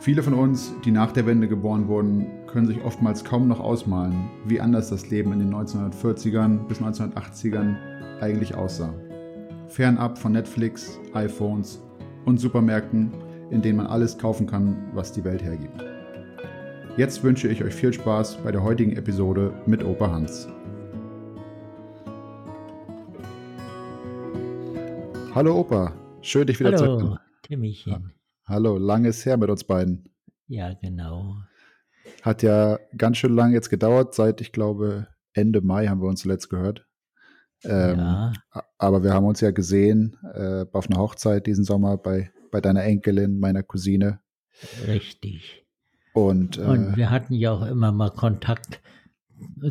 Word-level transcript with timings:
Viele 0.00 0.22
von 0.22 0.32
uns, 0.32 0.74
die 0.82 0.92
nach 0.92 1.12
der 1.12 1.26
Wende 1.26 1.46
geboren 1.46 1.86
wurden, 1.86 2.26
können 2.46 2.66
sich 2.66 2.82
oftmals 2.82 3.22
kaum 3.22 3.48
noch 3.48 3.60
ausmalen, 3.60 4.30
wie 4.46 4.58
anders 4.58 4.88
das 4.88 5.10
Leben 5.10 5.30
in 5.34 5.40
den 5.40 5.54
1940ern 5.54 6.66
bis 6.66 6.80
1980ern 6.80 7.76
eigentlich 8.18 8.54
aussah. 8.54 8.94
Fernab 9.68 10.16
von 10.16 10.32
Netflix, 10.32 10.98
iPhones 11.12 11.82
und 12.24 12.38
Supermärkten, 12.38 13.12
in 13.50 13.60
denen 13.60 13.76
man 13.76 13.88
alles 13.88 14.16
kaufen 14.16 14.46
kann, 14.46 14.88
was 14.94 15.12
die 15.12 15.22
Welt 15.22 15.42
hergibt. 15.42 15.84
Jetzt 16.96 17.22
wünsche 17.22 17.48
ich 17.48 17.62
euch 17.62 17.74
viel 17.74 17.92
Spaß 17.92 18.38
bei 18.42 18.52
der 18.52 18.62
heutigen 18.62 18.92
Episode 18.92 19.52
mit 19.66 19.84
Opa 19.84 20.10
Hans. 20.10 20.48
Hallo 25.34 25.60
Opa, 25.60 25.92
schön 26.22 26.46
dich 26.46 26.58
wieder 26.58 26.72
Hallo, 26.72 26.78
zu 26.78 27.04
hören. 27.04 27.18
Hallo, 28.50 28.78
langes 28.78 29.24
her 29.24 29.36
mit 29.36 29.48
uns 29.48 29.62
beiden. 29.62 30.08
Ja, 30.48 30.74
genau. 30.74 31.36
Hat 32.22 32.42
ja 32.42 32.80
ganz 32.96 33.18
schön 33.18 33.32
lang 33.36 33.52
jetzt 33.52 33.70
gedauert, 33.70 34.12
seit 34.12 34.40
ich 34.40 34.50
glaube 34.50 35.06
Ende 35.34 35.60
Mai 35.60 35.86
haben 35.86 36.02
wir 36.02 36.08
uns 36.08 36.22
zuletzt 36.22 36.50
gehört. 36.50 36.84
Ähm, 37.62 37.96
Ja. 38.00 38.32
Aber 38.76 39.04
wir 39.04 39.14
haben 39.14 39.26
uns 39.26 39.40
ja 39.40 39.52
gesehen 39.52 40.16
äh, 40.34 40.66
auf 40.72 40.90
einer 40.90 40.98
Hochzeit 40.98 41.46
diesen 41.46 41.62
Sommer 41.62 41.96
bei, 41.96 42.32
bei 42.50 42.60
deiner 42.60 42.82
Enkelin, 42.82 43.38
meiner 43.38 43.62
Cousine. 43.62 44.18
Richtig. 44.84 45.64
Und, 46.12 46.58
äh, 46.58 46.62
Und 46.62 46.96
wir 46.96 47.08
hatten 47.10 47.34
ja 47.34 47.52
auch 47.52 47.64
immer 47.64 47.92
mal 47.92 48.10
Kontakt 48.10 48.80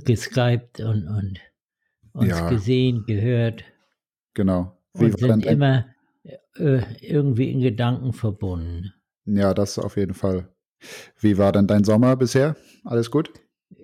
geskypt 0.06 0.80
und, 0.80 1.06
und 1.06 1.40
uns 2.14 2.30
Ja. 2.30 2.50
gesehen, 2.50 3.04
gehört 3.06 3.66
genau. 4.34 4.78
Wie 4.94 5.04
und 5.04 5.20
sind 5.20 5.46
immer 5.46 5.86
äh, 6.58 6.81
irgendwie 7.02 7.52
in 7.52 7.61
Gedanken 7.61 8.14
verbunden. 8.14 8.94
ja, 9.25 9.53
das 9.53 9.80
auf 9.80 9.97
jeden 9.97 10.14
Fall. 10.14 10.50
Wie 11.19 11.38
war 11.38 11.52
denn 11.52 11.67
dein 11.67 11.83
Sommer 11.83 12.16
bisher? 12.16 12.55
Alles 12.86 13.11
gut? 13.11 13.31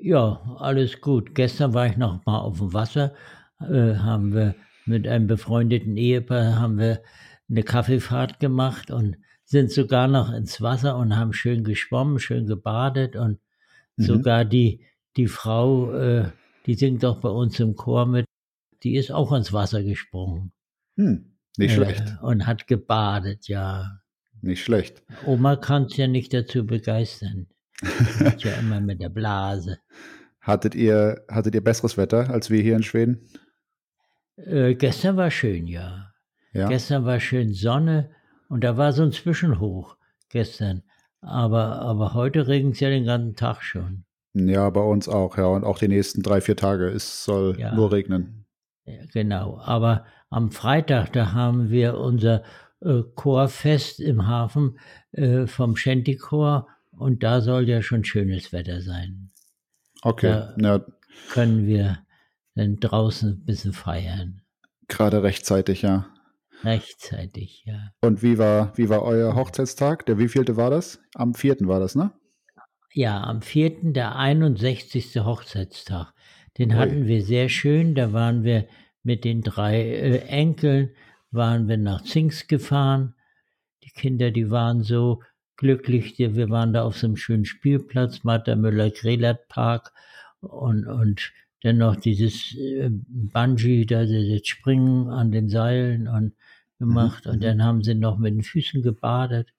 Ja, 0.01 0.55
alles 0.59 1.01
gut. 1.01 1.35
Gestern 1.35 1.73
war 1.73 1.87
ich 1.87 1.97
noch 1.97 2.25
mal 2.25 2.39
auf 2.39 2.57
dem 2.59 2.73
Wasser, 2.73 3.13
äh, 3.59 3.95
haben 3.95 4.33
wir 4.33 4.55
mit 4.85 5.07
einem 5.07 5.27
befreundeten 5.27 5.97
Ehepaar 5.97 6.59
haben 6.59 6.77
wir 6.77 7.01
eine 7.49 7.63
Kaffeefahrt 7.63 8.39
gemacht 8.39 8.91
und 8.91 9.17
sind 9.45 9.71
sogar 9.71 10.07
noch 10.07 10.31
ins 10.31 10.61
Wasser 10.61 10.95
und 10.97 11.15
haben 11.15 11.33
schön 11.33 11.63
geschwommen, 11.63 12.19
schön 12.19 12.45
gebadet 12.47 13.15
und 13.15 13.39
Mhm. 13.97 14.05
sogar 14.05 14.45
die, 14.45 14.85
die 15.17 15.27
Frau, 15.27 15.91
äh, 15.93 16.31
die 16.65 16.75
singt 16.75 17.03
doch 17.03 17.19
bei 17.21 17.29
uns 17.29 17.59
im 17.59 17.75
Chor 17.75 18.05
mit, 18.05 18.25
die 18.83 18.95
ist 18.95 19.11
auch 19.11 19.31
ins 19.33 19.53
Wasser 19.53 19.83
gesprungen. 19.83 20.51
Hm, 20.97 21.34
nicht 21.57 21.71
Äh, 21.71 21.75
schlecht. 21.75 22.03
Und 22.21 22.45
hat 22.47 22.67
gebadet, 22.67 23.47
ja. 23.47 23.99
Nicht 24.41 24.63
schlecht. 24.63 25.03
Oma 25.25 25.55
kann 25.55 25.83
es 25.85 25.97
ja 25.97 26.07
nicht 26.07 26.33
dazu 26.33 26.65
begeistern. 26.65 27.47
Ist 27.81 28.43
ja 28.43 28.53
immer 28.59 28.79
mit 28.79 29.01
der 29.01 29.09
Blase. 29.09 29.79
Hattet 30.41 30.75
ihr, 30.75 31.25
hattet 31.29 31.55
ihr 31.55 31.63
besseres 31.63 31.97
Wetter 31.97 32.29
als 32.29 32.49
wir 32.49 32.61
hier 32.61 32.75
in 32.75 32.83
Schweden? 32.83 33.27
Äh, 34.37 34.75
gestern 34.75 35.17
war 35.17 35.31
schön, 35.31 35.67
ja. 35.67 36.11
Ja. 36.53 36.67
Gestern 36.69 37.05
war 37.05 37.19
schön 37.19 37.53
Sonne 37.53 38.11
und 38.49 38.63
da 38.63 38.77
war 38.77 38.93
so 38.93 39.03
ein 39.03 39.11
Zwischenhoch 39.11 39.97
gestern. 40.29 40.83
Aber, 41.21 41.79
aber 41.81 42.13
heute 42.13 42.47
regnet 42.47 42.75
es 42.75 42.79
ja 42.81 42.89
den 42.89 43.05
ganzen 43.05 43.35
Tag 43.35 43.63
schon. 43.63 44.05
Ja, 44.33 44.69
bei 44.69 44.81
uns 44.81 45.09
auch, 45.09 45.37
ja. 45.37 45.45
Und 45.45 45.63
auch 45.63 45.79
die 45.79 45.87
nächsten 45.87 46.21
drei, 46.21 46.41
vier 46.41 46.55
Tage. 46.55 46.87
Es 46.87 47.23
soll 47.25 47.57
Ja. 47.59 47.73
nur 47.73 47.91
regnen. 47.91 48.45
Ja, 48.85 49.03
genau. 49.11 49.59
Aber 49.63 50.05
am 50.29 50.51
Freitag, 50.51 51.13
da 51.13 51.31
haben 51.33 51.69
wir 51.69 51.97
unser 51.97 52.43
äh, 52.81 53.01
Chorfest 53.15 53.99
im 53.99 54.27
Hafen 54.27 54.79
äh, 55.11 55.47
vom 55.47 55.75
Shanty-Chor 55.75 56.67
und 56.91 57.23
da 57.23 57.41
soll 57.41 57.67
ja 57.69 57.81
schon 57.81 58.03
schönes 58.03 58.51
Wetter 58.53 58.81
sein. 58.81 59.31
Okay. 60.01 60.27
Ja. 60.29 60.53
Ja, 60.57 60.85
Können 61.29 61.65
wir 61.67 61.99
dann 62.55 62.77
draußen 62.77 63.29
ein 63.41 63.45
bisschen 63.45 63.73
feiern. 63.73 64.41
gerade 64.87 65.23
rechtzeitig, 65.23 65.81
ja. 65.81 66.07
Rechtzeitig, 66.63 67.63
ja. 67.65 67.91
Und 68.01 68.23
wie 68.23 68.37
war, 68.37 68.75
wie 68.77 68.89
war 68.89 69.03
euer 69.03 69.35
Hochzeitstag? 69.35 70.05
Der 70.05 70.17
wievielte 70.17 70.55
war 70.57 70.69
das? 70.69 70.99
Am 71.13 71.33
vierten 71.33 71.67
war 71.67 71.79
das, 71.79 71.95
ne? 71.95 72.11
Ja, 72.93 73.21
am 73.23 73.41
4., 73.41 73.91
der 73.91 74.15
61. 74.15 75.15
Hochzeitstag. 75.17 76.13
Den 76.57 76.71
Ui. 76.71 76.77
hatten 76.77 77.07
wir 77.07 77.23
sehr 77.23 77.49
schön. 77.49 77.93
Da 77.93 78.13
waren 78.13 78.43
wir 78.43 78.67
mit 79.05 79.23
den 79.23 79.41
drei 79.41 79.81
äh, 79.81 80.17
Enkeln, 80.27 80.89
waren 81.31 81.67
wir 81.67 81.77
nach 81.77 82.03
Zings 82.03 82.47
gefahren. 82.47 83.13
Die 83.83 83.91
Kinder, 83.91 84.31
die 84.31 84.49
waren 84.49 84.83
so 84.83 85.21
glücklich. 85.57 86.17
Wir 86.17 86.49
waren 86.49 86.73
da 86.73 86.83
auf 86.83 86.97
so 86.97 87.07
einem 87.07 87.15
schönen 87.15 87.45
Spielplatz, 87.45 88.23
Martha 88.23 88.55
Müller-Grelert 88.55 89.47
Park 89.47 89.93
und, 90.41 90.87
und 90.87 91.31
dann 91.61 91.77
noch 91.77 91.95
dieses 91.95 92.55
äh, 92.55 92.89
Bungee, 92.91 93.85
da 93.85 94.05
das 94.05 94.47
Springen 94.47 95.09
an 95.09 95.31
den 95.31 95.49
Seilen 95.49 96.07
und 96.07 96.33
gemacht. 96.79 97.25
Mhm, 97.25 97.31
Und 97.31 97.37
mhm. 97.37 97.41
dann 97.41 97.63
haben 97.63 97.83
sie 97.83 97.95
noch 97.95 98.17
mit 98.17 98.33
den 98.33 98.43
Füßen 98.43 98.81
gebadet. 98.81 99.49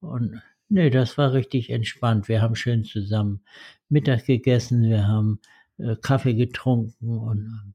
Und 0.00 0.40
nee, 0.68 0.90
das 0.90 1.18
war 1.18 1.32
richtig 1.32 1.70
entspannt. 1.70 2.28
Wir 2.28 2.40
haben 2.40 2.56
schön 2.56 2.84
zusammen 2.84 3.42
Mittag 3.88 4.24
gegessen, 4.24 4.82
wir 4.82 5.06
haben 5.06 5.40
äh, 5.78 5.96
Kaffee 6.00 6.34
getrunken 6.34 7.18
und 7.18 7.74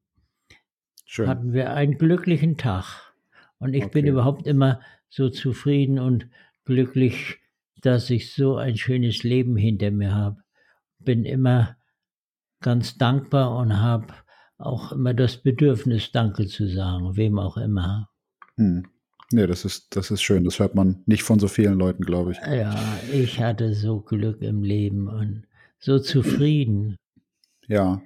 Schön. 1.13 1.27
hatten 1.27 1.51
wir 1.51 1.73
einen 1.73 1.97
glücklichen 1.97 2.55
Tag. 2.55 2.85
Und 3.59 3.73
ich 3.73 3.91
bin 3.91 4.05
Okay. 4.05 4.11
überhaupt 4.11 4.47
immer 4.47 4.79
so 5.09 5.29
zufrieden 5.29 5.99
und 5.99 6.29
glücklich, 6.63 7.37
dass 7.81 8.09
ich 8.09 8.33
so 8.33 8.55
ein 8.55 8.77
schönes 8.77 9.23
Leben 9.23 9.57
hinter 9.57 9.91
mir 9.91 10.15
habe. 10.15 10.37
Bin 10.99 11.25
immer 11.25 11.75
ganz 12.61 12.97
dankbar 12.97 13.57
und 13.57 13.77
habe 13.77 14.13
auch 14.57 14.93
immer 14.93 15.13
das 15.13 15.35
Bedürfnis, 15.35 16.13
Danke 16.13 16.47
zu 16.47 16.65
sagen, 16.69 17.17
wem 17.17 17.39
auch 17.39 17.57
immer. 17.57 18.09
Hm. 18.55 18.85
Nee, 19.33 19.47
das 19.47 19.65
ist, 19.65 19.93
das 19.97 20.11
ist 20.11 20.21
schön. 20.21 20.45
Das 20.45 20.59
hört 20.59 20.75
man 20.75 21.03
nicht 21.07 21.23
von 21.23 21.39
so 21.39 21.49
vielen 21.49 21.77
Leuten, 21.77 22.03
glaube 22.03 22.31
ich. 22.31 22.37
Ja, 22.37 22.73
ich 23.11 23.41
hatte 23.41 23.73
so 23.73 23.99
Glück 23.99 24.41
im 24.41 24.63
Leben 24.63 25.09
und 25.09 25.43
so 25.77 25.99
zufrieden. 25.99 26.95
Ja. 27.67 28.01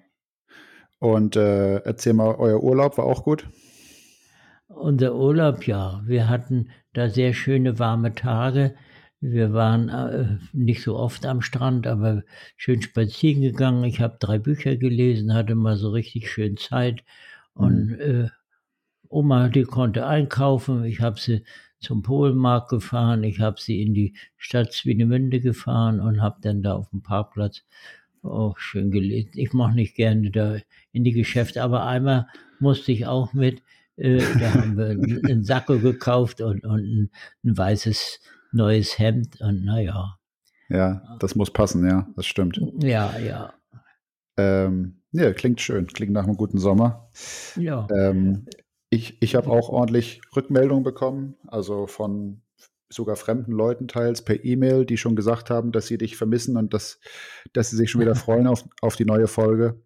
Und 0.99 1.35
äh, 1.35 1.77
erzähl 1.77 2.13
mal, 2.13 2.35
euer 2.35 2.63
Urlaub 2.63 2.97
war 2.97 3.05
auch 3.05 3.23
gut? 3.23 3.47
Unser 4.67 5.15
Urlaub, 5.15 5.67
ja, 5.67 6.01
wir 6.05 6.27
hatten 6.27 6.69
da 6.93 7.09
sehr 7.09 7.33
schöne 7.33 7.79
warme 7.79 8.15
Tage. 8.15 8.75
Wir 9.21 9.53
waren 9.53 9.89
äh, 9.89 10.37
nicht 10.53 10.83
so 10.83 10.97
oft 10.97 11.25
am 11.25 11.41
Strand, 11.41 11.87
aber 11.87 12.23
schön 12.57 12.81
spazieren 12.81 13.41
gegangen. 13.41 13.83
Ich 13.83 14.01
habe 14.01 14.17
drei 14.19 14.37
Bücher 14.37 14.75
gelesen, 14.75 15.33
hatte 15.33 15.55
mal 15.55 15.77
so 15.77 15.89
richtig 15.89 16.29
schön 16.29 16.57
Zeit. 16.57 17.03
Und 17.53 17.99
äh, 17.99 18.29
Oma, 19.09 19.49
die 19.49 19.63
konnte 19.63 20.05
einkaufen. 20.05 20.83
Ich 20.83 21.01
habe 21.01 21.19
sie 21.19 21.43
zum 21.79 22.01
Polenmarkt 22.01 22.69
gefahren. 22.69 23.23
Ich 23.23 23.39
habe 23.39 23.59
sie 23.59 23.81
in 23.81 23.93
die 23.93 24.15
Stadt 24.37 24.73
Swinemünde 24.73 25.39
gefahren 25.39 25.99
und 25.99 26.21
habe 26.21 26.37
dann 26.41 26.61
da 26.61 26.73
auf 26.73 26.89
dem 26.89 27.01
Parkplatz 27.01 27.63
auch 28.25 28.57
schön 28.59 28.91
gelesen. 28.91 29.31
Ich 29.33 29.53
mache 29.53 29.75
nicht 29.75 29.95
gerne 29.95 30.31
da 30.31 30.57
in 30.91 31.03
die 31.03 31.11
Geschäfte, 31.13 31.61
aber 31.63 31.85
einmal 31.85 32.27
musste 32.59 32.91
ich 32.91 33.05
auch 33.05 33.33
mit. 33.33 33.61
Äh, 33.97 34.17
da 34.39 34.53
haben 34.53 34.77
wir 34.77 34.87
einen 35.29 35.43
Sakko 35.43 35.79
gekauft 35.79 36.41
und, 36.41 36.65
und 36.65 36.79
ein, 36.81 37.11
ein 37.43 37.57
weißes 37.57 38.19
neues 38.51 38.99
Hemd 38.99 39.39
und 39.41 39.63
naja, 39.65 40.17
Ja, 40.69 41.15
das 41.19 41.35
muss 41.35 41.51
passen, 41.51 41.87
ja, 41.87 42.07
das 42.15 42.25
stimmt. 42.25 42.59
ja, 42.81 43.17
ja, 43.19 43.53
Ähm, 44.37 45.01
ja, 45.11 45.31
klingt 45.33 45.61
schön, 45.61 45.87
klingt 45.87 46.11
nach 46.11 46.25
einem 46.25 46.35
guten 46.37 46.57
Sommer. 46.57 47.09
ja. 47.55 47.87
Ähm, 47.91 48.47
ich 48.89 49.21
ich 49.21 49.35
habe 49.35 49.49
auch 49.49 49.69
ordentlich 49.69 50.21
Rückmeldungen 50.35 50.83
bekommen, 50.83 51.35
also 51.47 51.87
von 51.87 52.41
sogar 52.89 53.15
fremden 53.15 53.51
Leuten 53.51 53.87
teils 53.87 54.21
per 54.21 54.43
E-Mail, 54.43 54.85
die 54.85 54.97
schon 54.97 55.15
gesagt 55.15 55.49
haben, 55.49 55.71
dass 55.71 55.87
sie 55.87 55.97
dich 55.97 56.17
vermissen 56.17 56.57
und 56.57 56.73
dass, 56.73 56.99
dass 57.53 57.69
sie 57.69 57.77
sich 57.77 57.91
schon 57.91 58.01
wieder 58.01 58.15
freuen 58.15 58.47
auf, 58.47 58.63
auf 58.81 58.95
die 58.95 59.05
neue 59.05 59.27
Folge. 59.27 59.81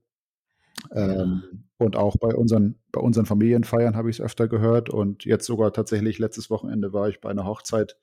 Ähm, 0.93 1.65
und 1.77 1.95
auch 1.95 2.17
bei 2.17 2.35
unseren, 2.35 2.75
bei 2.91 3.01
unseren 3.01 3.25
Familienfeiern 3.25 3.95
habe 3.95 4.09
ich 4.09 4.19
es 4.19 4.25
öfter 4.25 4.47
gehört. 4.47 4.89
Und 4.89 5.25
jetzt 5.25 5.45
sogar 5.45 5.71
tatsächlich 5.73 6.19
letztes 6.19 6.49
Wochenende 6.49 6.93
war 6.93 7.09
ich 7.09 7.21
bei 7.21 7.29
einer 7.29 7.45
Hochzeit 7.45 7.97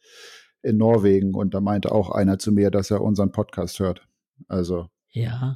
in 0.63 0.79
Norwegen 0.79 1.35
und 1.35 1.55
da 1.55 1.61
meinte 1.61 1.93
auch 1.93 2.11
einer 2.11 2.39
zu 2.39 2.53
mir, 2.53 2.71
dass 2.71 2.91
er 2.91 3.03
unseren 3.03 3.33
Podcast 3.33 3.79
hört. 3.79 4.07
Also. 4.49 4.89
Ja. 5.11 5.55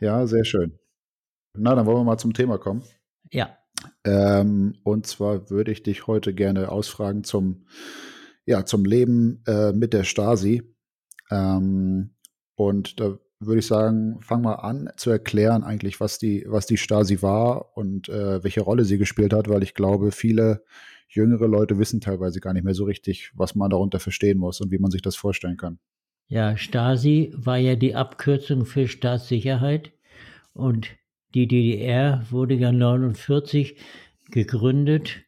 Ja, 0.00 0.26
sehr 0.26 0.44
schön. 0.44 0.78
Na, 1.54 1.74
dann 1.74 1.86
wollen 1.86 1.98
wir 1.98 2.04
mal 2.04 2.18
zum 2.18 2.32
Thema 2.32 2.58
kommen. 2.58 2.82
Ja. 3.30 3.56
Ähm, 4.04 4.76
und 4.84 5.06
zwar 5.06 5.50
würde 5.50 5.72
ich 5.72 5.82
dich 5.82 6.06
heute 6.06 6.34
gerne 6.34 6.70
ausfragen 6.70 7.24
zum, 7.24 7.66
ja, 8.46 8.64
zum 8.64 8.84
Leben 8.84 9.42
äh, 9.46 9.72
mit 9.72 9.92
der 9.92 10.04
Stasi. 10.04 10.62
Ähm, 11.30 12.10
und 12.54 13.00
da 13.00 13.18
würde 13.40 13.60
ich 13.60 13.66
sagen, 13.66 14.20
fang 14.20 14.42
mal 14.42 14.56
an 14.56 14.90
zu 14.96 15.10
erklären 15.10 15.64
eigentlich, 15.64 15.98
was 16.00 16.18
die, 16.18 16.44
was 16.46 16.66
die 16.66 16.76
Stasi 16.76 17.22
war 17.22 17.76
und 17.76 18.08
äh, 18.08 18.44
welche 18.44 18.60
Rolle 18.60 18.84
sie 18.84 18.98
gespielt 18.98 19.32
hat, 19.32 19.48
weil 19.48 19.62
ich 19.62 19.74
glaube, 19.74 20.12
viele 20.12 20.62
jüngere 21.08 21.48
Leute 21.48 21.78
wissen 21.78 22.00
teilweise 22.00 22.40
gar 22.40 22.52
nicht 22.52 22.64
mehr 22.64 22.74
so 22.74 22.84
richtig, 22.84 23.32
was 23.34 23.54
man 23.54 23.70
darunter 23.70 23.98
verstehen 23.98 24.38
muss 24.38 24.60
und 24.60 24.70
wie 24.70 24.78
man 24.78 24.90
sich 24.90 25.02
das 25.02 25.16
vorstellen 25.16 25.56
kann. 25.56 25.78
Ja, 26.28 26.56
Stasi 26.56 27.32
war 27.34 27.56
ja 27.56 27.74
die 27.74 27.94
Abkürzung 27.94 28.64
für 28.64 28.86
Staatssicherheit 28.86 29.90
und 30.52 30.90
die 31.34 31.48
DDR 31.48 32.24
wurde 32.30 32.54
ja 32.54 32.72
49 32.72 33.76
gegründet, 34.30 35.22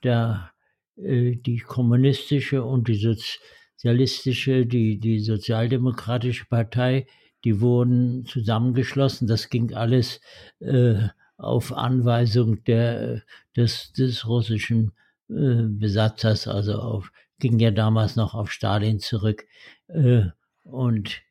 da 0.00 0.50
die 0.96 1.58
kommunistische 1.58 2.64
und 2.64 2.88
die 2.88 2.96
sozialistische, 2.96 4.66
die, 4.66 4.98
die 4.98 5.20
sozialdemokratische 5.20 6.46
Partei 6.46 7.06
die 7.46 7.60
wurden 7.60 8.24
zusammengeschlossen. 8.26 9.28
Das 9.28 9.50
ging 9.50 9.72
alles 9.72 10.20
äh, 10.58 10.96
auf 11.36 11.72
Anweisung 11.72 12.64
der, 12.64 13.22
des, 13.56 13.92
des 13.92 14.26
russischen 14.26 14.90
äh, 15.28 15.62
Besatzers, 15.68 16.48
also 16.48 16.74
auf, 16.74 17.12
ging 17.38 17.60
ja 17.60 17.70
damals 17.70 18.16
noch 18.16 18.34
auf 18.34 18.50
Stalin 18.50 18.98
zurück. 18.98 19.46
Äh, 19.86 20.24
und 20.64 21.22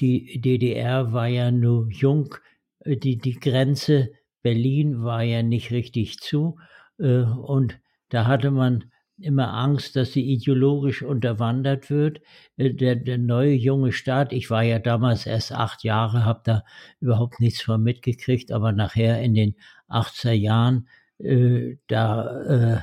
die 0.00 0.40
DDR 0.40 1.12
war 1.12 1.28
ja 1.28 1.52
nur 1.52 1.88
jung, 1.92 2.34
äh, 2.80 2.96
die, 2.96 3.18
die 3.18 3.38
Grenze 3.38 4.10
Berlin 4.42 5.04
war 5.04 5.22
ja 5.22 5.44
nicht 5.44 5.70
richtig 5.70 6.18
zu. 6.18 6.58
Äh, 6.98 7.22
und 7.22 7.78
da 8.08 8.26
hatte 8.26 8.50
man 8.50 8.90
immer 9.22 9.54
Angst, 9.54 9.96
dass 9.96 10.12
sie 10.12 10.24
ideologisch 10.24 11.02
unterwandert 11.02 11.90
wird. 11.90 12.20
Äh, 12.56 12.74
der, 12.74 12.96
der 12.96 13.18
neue 13.18 13.52
junge 13.52 13.92
Staat, 13.92 14.32
ich 14.32 14.50
war 14.50 14.62
ja 14.62 14.78
damals 14.78 15.26
erst 15.26 15.52
acht 15.52 15.84
Jahre, 15.84 16.24
habe 16.24 16.42
da 16.44 16.64
überhaupt 17.00 17.40
nichts 17.40 17.62
von 17.62 17.82
mitgekriegt, 17.82 18.52
aber 18.52 18.72
nachher 18.72 19.22
in 19.22 19.34
den 19.34 19.54
80er 19.88 20.32
Jahren, 20.32 20.88
äh, 21.18 21.76
da 21.86 22.42
äh, 22.42 22.80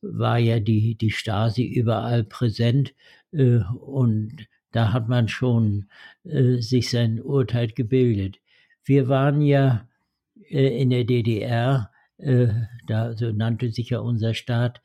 war 0.00 0.38
ja 0.38 0.60
die, 0.60 0.96
die 0.96 1.10
Stasi 1.10 1.64
überall 1.64 2.24
präsent 2.24 2.94
äh, 3.32 3.60
und 3.80 4.46
da 4.72 4.92
hat 4.92 5.08
man 5.08 5.28
schon 5.28 5.88
äh, 6.24 6.56
sich 6.60 6.90
sein 6.90 7.20
Urteil 7.20 7.68
gebildet. 7.68 8.38
Wir 8.84 9.08
waren 9.08 9.40
ja 9.40 9.88
äh, 10.48 10.80
in 10.80 10.90
der 10.90 11.04
DDR 11.04 11.90
da 12.86 13.16
so 13.16 13.32
nannte 13.32 13.72
sich 13.72 13.90
ja 13.90 13.98
unser 13.98 14.34
Staat, 14.34 14.80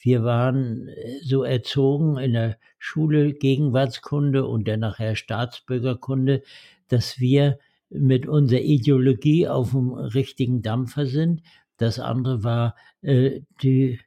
wir 0.00 0.24
waren 0.24 0.88
äh, 0.88 1.18
so 1.22 1.42
erzogen 1.42 2.18
in 2.18 2.32
der 2.32 2.58
Schule 2.78 3.32
Gegenwartskunde 3.32 4.46
und 4.46 4.68
dann 4.68 4.80
nachher 4.80 5.16
Staatsbürgerkunde, 5.16 6.42
dass 6.88 7.18
wir 7.18 7.58
mit 7.90 8.26
unserer 8.26 8.60
Ideologie 8.60 9.48
auf 9.48 9.72
dem 9.72 9.92
richtigen 9.92 10.62
Dampfer 10.62 11.06
sind. 11.06 11.42
Das 11.76 11.98
andere 11.98 12.44
war 12.44 12.76
äh, 13.02 13.40
die 13.62 14.00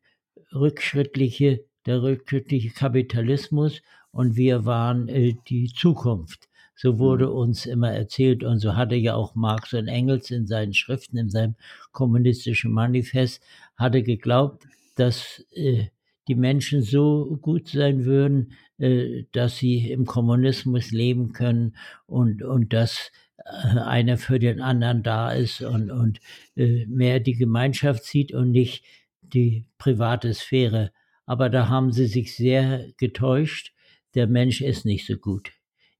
rückschrittliche, 0.54 1.66
der 1.86 2.02
rückschrittliche 2.02 2.72
Kapitalismus 2.72 3.82
und 4.12 4.36
wir 4.36 4.66
waren 4.66 5.08
äh, 5.08 5.36
die 5.48 5.72
Zukunft. 5.74 6.48
So 6.76 7.00
wurde 7.00 7.28
mhm. 7.28 7.34
uns 7.34 7.66
immer 7.66 7.92
erzählt 7.92 8.44
und 8.44 8.60
so 8.60 8.76
hatte 8.76 8.96
ja 8.96 9.16
auch 9.16 9.36
Marx 9.36 9.74
und 9.74 9.88
Engels 9.88 10.32
in 10.32 10.48
seinen 10.48 10.74
Schriften, 10.74 11.18
in 11.18 11.30
seinem 11.30 11.56
kommunistischen 11.92 12.72
Manifest, 12.72 13.44
hatte 13.76 14.04
geglaubt, 14.04 14.66
dass 14.96 15.46
äh, 15.52 15.88
die 16.28 16.36
Menschen 16.36 16.82
so 16.82 17.38
gut 17.42 17.70
sein 17.70 18.06
würden, 18.06 18.54
äh, 18.78 19.24
dass 19.32 19.58
sie 19.58 19.92
im 19.92 20.06
Kommunismus 20.06 20.92
leben 20.92 21.34
können 21.34 21.76
und, 22.06 22.44
und 22.44 22.74
dass 22.74 23.12
äh, 23.38 23.80
einer 23.80 24.18
für 24.18 24.40
den 24.40 24.62
anderen 24.62 25.04
da 25.04 25.32
ist 25.32 25.62
und, 25.62 25.92
und 25.92 26.20
äh, 26.56 26.86
mehr 26.88 27.20
die 27.20 27.36
Gemeinschaft 27.36 28.04
sieht 28.04 28.34
und 28.34 28.52
nicht 28.52 28.84
die 29.22 29.66
private 29.78 30.34
Sphäre. 30.34 30.92
Aber 31.26 31.50
da 31.50 31.70
haben 31.70 31.92
sie 31.92 32.08
sich 32.08 32.36
sehr 32.36 32.88
getäuscht. 32.98 33.74
Der 34.16 34.28
Mensch 34.28 34.62
ist 34.62 34.86
nicht 34.86 35.06
so 35.06 35.16
gut 35.16 35.52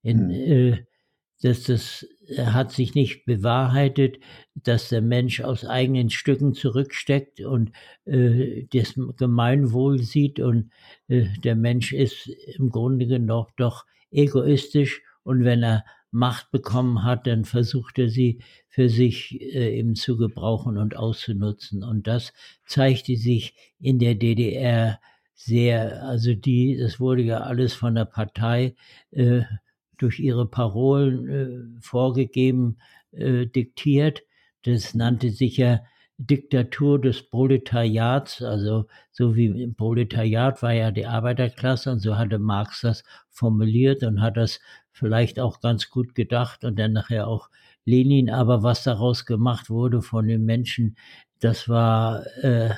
in, 0.04 0.28
mhm. 0.28 0.32
äh, 0.32 0.86
dass 1.44 1.64
das 1.64 2.08
hat 2.38 2.72
sich 2.72 2.96
nicht 2.96 3.26
bewahrheitet, 3.26 4.18
dass 4.56 4.90
der 4.90 5.02
Mensch 5.02 5.42
aus 5.42 5.66
eigenen 5.66 6.10
Stücken 6.10 6.54
zurücksteckt 6.54 7.42
und 7.42 7.72
äh, 8.06 8.68
das 8.72 8.94
Gemeinwohl 9.18 10.00
sieht 10.00 10.40
und 10.40 10.72
äh, 11.08 11.26
der 11.44 11.56
Mensch 11.56 11.94
ist 11.94 12.28
im 12.58 12.70
Grunde 12.70 13.08
genommen 13.08 13.52
doch 13.58 13.86
egoistisch 14.12 15.02
und 15.24 15.44
wenn 15.44 15.64
er 15.64 15.84
Macht 16.14 16.52
bekommen 16.52 17.06
hat, 17.06 17.26
dann 17.26 17.46
versucht 17.46 17.98
er 17.98 18.10
sie 18.10 18.40
für 18.68 18.90
sich 18.90 19.40
äh, 19.40 19.78
eben 19.78 19.96
zu 19.96 20.18
gebrauchen 20.18 20.78
und 20.78 20.98
auszunutzen. 20.98 21.86
Und 21.86 22.06
das 22.06 22.34
zeigte 22.66 23.16
sich 23.16 23.56
in 23.80 23.98
der 23.98 24.16
DDR 24.16 25.00
sehr, 25.36 26.04
also 26.04 26.34
die, 26.34 26.78
das 26.78 27.00
wurde 27.00 27.22
ja 27.22 27.40
alles 27.40 27.74
von 27.74 27.96
der 27.96 28.04
Partei 28.04 28.76
äh, 29.12 29.44
durch 30.02 30.20
ihre 30.20 30.48
Parolen 30.48 31.30
äh, 31.30 31.82
vorgegeben, 31.82 32.78
äh, 33.12 33.46
diktiert. 33.46 34.24
Das 34.64 34.94
nannte 34.94 35.32
sich 35.32 35.58
ja 35.58 35.82
Diktatur 36.18 37.02
des 37.02 37.24
Proletariats, 37.24 38.44
also 38.44 38.86
so 39.12 39.36
wie 39.36 39.48
im 39.64 39.74
Proletariat 39.74 40.62
war 40.62 40.74
ja 40.74 40.92
die 40.92 41.08
Arbeiterklasse 41.08 41.92
und 41.92 42.00
so 42.00 42.16
hatte 42.16 42.38
Marx 42.38 42.82
das 42.82 43.04
formuliert 43.30 44.04
und 44.04 44.22
hat 44.22 44.38
das 44.38 44.60
vielleicht 44.92 45.40
auch 45.40 45.62
ganz 45.62 45.90
gut 45.90 46.14
gedacht 46.14 46.64
und 46.64 46.78
dann 46.78 46.94
nachher 46.94 47.28
auch 47.28 47.50
Lenin, 47.86 48.30
aber 48.30 48.62
was 48.62 48.84
daraus 48.84 49.26
gemacht 49.26 49.72
wurde 49.72 50.04
von 50.04 50.28
den 50.28 50.46
Menschen, 50.46 50.96
das 51.40 51.68
war 51.68 52.26
äh, 52.44 52.76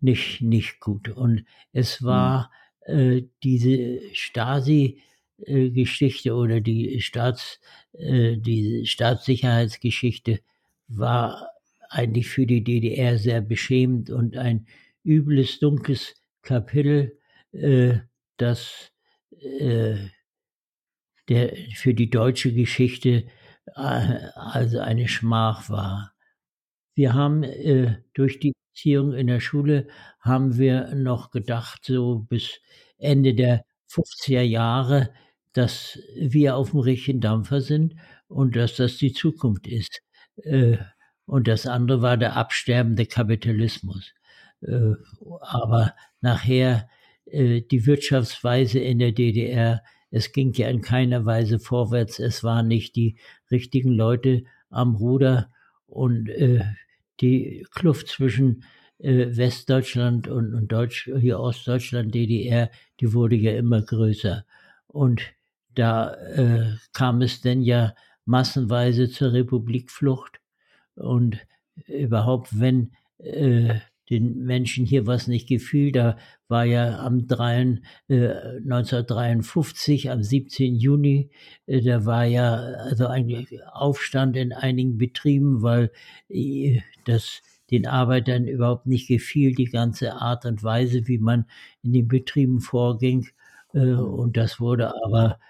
nicht, 0.00 0.40
nicht 0.40 0.80
gut. 0.80 1.10
Und 1.10 1.44
es 1.72 2.02
war 2.02 2.50
hm. 2.84 2.98
äh, 2.98 3.28
diese 3.42 4.00
Stasi, 4.14 5.02
Geschichte 5.38 6.34
oder 6.34 6.60
die 6.60 7.00
Staats, 7.00 7.60
äh, 7.92 8.36
die 8.36 8.86
Staatssicherheitsgeschichte 8.86 10.40
war 10.88 11.48
eigentlich 11.90 12.28
für 12.28 12.46
die 12.46 12.64
DDR 12.64 13.18
sehr 13.18 13.40
beschämend 13.40 14.10
und 14.10 14.36
ein 14.36 14.66
übles, 15.04 15.58
dunkles 15.58 16.14
Kapitel, 16.42 17.18
äh, 17.52 17.98
das 18.36 18.92
äh, 19.40 19.96
für 21.74 21.94
die 21.94 22.10
deutsche 22.10 22.52
Geschichte 22.52 23.24
äh, 23.76 23.80
also 24.34 24.80
eine 24.80 25.08
Schmach 25.08 25.70
war. 25.70 26.12
Wir 26.94 27.14
haben 27.14 27.42
äh, 27.42 27.96
durch 28.14 28.40
die 28.40 28.52
Erziehung 28.72 29.12
in 29.14 29.26
der 29.26 29.40
Schule 29.40 29.88
haben 30.20 30.58
wir 30.58 30.94
noch 30.94 31.30
gedacht, 31.30 31.84
so 31.84 32.20
bis 32.28 32.60
Ende 32.98 33.34
der 33.34 33.64
50er 33.92 34.42
Jahre, 34.42 35.10
dass 35.52 35.98
wir 36.16 36.56
auf 36.56 36.70
dem 36.70 36.80
richtigen 36.80 37.20
Dampfer 37.20 37.60
sind 37.60 37.94
und 38.28 38.56
dass 38.56 38.76
das 38.76 38.96
die 38.96 39.12
Zukunft 39.12 39.66
ist. 39.66 40.00
Äh, 40.42 40.78
und 41.26 41.48
das 41.48 41.66
andere 41.66 42.02
war 42.02 42.16
der 42.16 42.36
absterbende 42.36 43.06
Kapitalismus. 43.06 44.12
Äh, 44.62 44.94
aber 45.40 45.94
nachher 46.20 46.88
äh, 47.26 47.62
die 47.62 47.86
Wirtschaftsweise 47.86 48.78
in 48.78 48.98
der 48.98 49.12
DDR, 49.12 49.82
es 50.10 50.32
ging 50.32 50.52
ja 50.54 50.68
in 50.68 50.82
keiner 50.82 51.24
Weise 51.24 51.58
vorwärts, 51.58 52.18
es 52.18 52.44
waren 52.44 52.68
nicht 52.68 52.96
die 52.96 53.18
richtigen 53.50 53.92
Leute 53.92 54.44
am 54.68 54.94
Ruder 54.96 55.50
und 55.86 56.30
die 57.20 57.66
Kluft 57.70 58.08
zwischen 58.08 58.64
Westdeutschland 59.02 60.28
und, 60.28 60.54
und 60.54 60.70
Deutsch, 60.70 61.10
hier 61.18 61.40
Ostdeutschland, 61.40 62.14
DDR, 62.14 62.70
die 63.00 63.12
wurde 63.12 63.36
ja 63.36 63.52
immer 63.52 63.82
größer. 63.82 64.44
Und 64.86 65.22
da 65.74 66.14
äh, 66.14 66.76
kam 66.92 67.22
es 67.22 67.40
denn 67.40 67.62
ja 67.62 67.94
massenweise 68.24 69.10
zur 69.10 69.32
Republikflucht 69.32 70.40
und 70.94 71.38
überhaupt, 71.86 72.60
wenn 72.60 72.92
äh, 73.18 73.80
den 74.10 74.44
Menschen 74.44 74.84
hier 74.84 75.06
was 75.06 75.26
nicht 75.26 75.48
gefiel, 75.48 75.90
da 75.90 76.18
war 76.48 76.64
ja 76.64 76.98
am 76.98 77.26
3, 77.26 77.80
äh, 78.08 78.28
1953, 78.58 80.10
am 80.10 80.22
17. 80.22 80.74
Juni, 80.74 81.30
äh, 81.66 81.80
da 81.80 82.04
war 82.04 82.24
ja 82.24 82.54
also 82.54 83.06
eigentlich 83.06 83.58
Aufstand 83.72 84.36
in 84.36 84.52
einigen 84.52 84.98
Betrieben, 84.98 85.62
weil 85.62 85.90
äh, 86.28 86.80
das 87.06 87.40
den 87.72 87.86
Arbeitern 87.86 88.46
überhaupt 88.46 88.86
nicht 88.86 89.08
gefiel, 89.08 89.54
die 89.54 89.64
ganze 89.64 90.14
Art 90.14 90.44
und 90.44 90.62
Weise, 90.62 91.08
wie 91.08 91.18
man 91.18 91.46
in 91.82 91.92
den 91.92 92.06
Betrieben 92.06 92.60
vorging. 92.60 93.28
Äh, 93.74 93.94
und 93.94 94.36
das 94.36 94.60
wurde 94.60 94.94
aber 95.04 95.40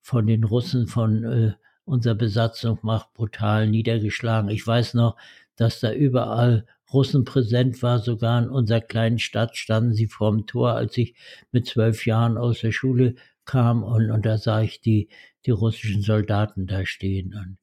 von 0.00 0.26
den 0.26 0.44
Russen, 0.44 0.88
von 0.88 1.24
äh, 1.24 1.52
unserer 1.84 2.14
Besatzungsmacht 2.14 3.12
brutal 3.14 3.68
niedergeschlagen. 3.68 4.50
Ich 4.50 4.66
weiß 4.66 4.94
noch, 4.94 5.16
dass 5.56 5.80
da 5.80 5.92
überall 5.92 6.66
Russen 6.92 7.24
präsent 7.24 7.82
war, 7.82 7.98
sogar 7.98 8.42
in 8.42 8.48
unserer 8.48 8.80
kleinen 8.80 9.18
Stadt 9.18 9.56
standen 9.56 9.92
sie 9.92 10.06
vorm 10.06 10.46
Tor, 10.46 10.72
als 10.72 10.96
ich 10.96 11.14
mit 11.52 11.66
zwölf 11.66 12.06
Jahren 12.06 12.38
aus 12.38 12.60
der 12.60 12.72
Schule 12.72 13.16
kam 13.44 13.82
und, 13.82 14.10
und 14.10 14.24
da 14.24 14.38
sah 14.38 14.62
ich 14.62 14.80
die, 14.80 15.08
die 15.44 15.50
russischen 15.50 16.02
Soldaten 16.02 16.66
da 16.66 16.86
stehen. 16.86 17.34
Und 17.34 17.58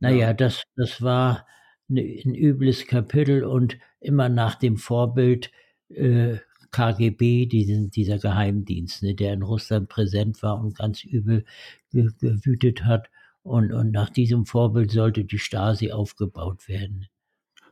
naja, 0.00 0.28
ja. 0.28 0.32
das, 0.34 0.64
das 0.76 1.02
war 1.02 1.46
ein 1.88 2.34
übles 2.34 2.86
Kapitel 2.86 3.44
und 3.44 3.78
immer 4.00 4.28
nach 4.28 4.54
dem 4.54 4.76
Vorbild 4.76 5.50
äh, 5.88 6.38
KGB, 6.70 7.46
diesen, 7.46 7.90
dieser 7.90 8.18
Geheimdienst, 8.18 9.02
ne, 9.02 9.14
der 9.14 9.32
in 9.32 9.42
Russland 9.42 9.88
präsent 9.88 10.42
war 10.42 10.58
und 10.58 10.76
ganz 10.76 11.04
übel 11.04 11.44
ge 11.90 12.10
gewütet 12.20 12.84
hat. 12.84 13.10
Und, 13.42 13.72
und 13.72 13.92
nach 13.92 14.10
diesem 14.10 14.46
Vorbild 14.46 14.90
sollte 14.90 15.24
die 15.24 15.38
Stasi 15.38 15.92
aufgebaut 15.92 16.66
werden. 16.66 17.06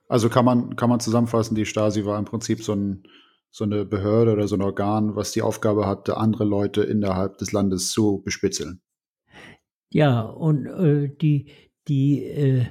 Also 0.09 0.29
kann 0.29 0.45
man, 0.45 0.77
kann 0.77 0.91
man 0.91 1.01
zusammenfassen, 1.01 1.55
die 1.55 1.65
Stasi 1.65 2.05
war 2.05 2.19
im 2.19 2.27
Prinzip 2.27 2.63
so, 2.63 2.75
ein, 2.75 3.05
so 3.51 3.65
eine 3.65 3.87
Behörde 3.87 4.35
oder 4.35 4.47
so 4.47 4.57
ein 4.57 4.63
Organ, 4.63 5.17
was 5.17 5.33
die 5.33 5.43
Aufgabe 5.43 5.87
hatte, 5.87 6.19
andere 6.19 6.45
Leute 6.45 6.83
innerhalb 6.83 7.39
des 7.39 7.53
Landes 7.53 7.91
zu 7.91 8.21
bespitzeln. 8.23 8.83
Ja, 9.91 10.21
und 10.21 10.67
äh, 10.67 11.09
die, 11.21 11.51
die 11.89 12.25
äh, 12.25 12.67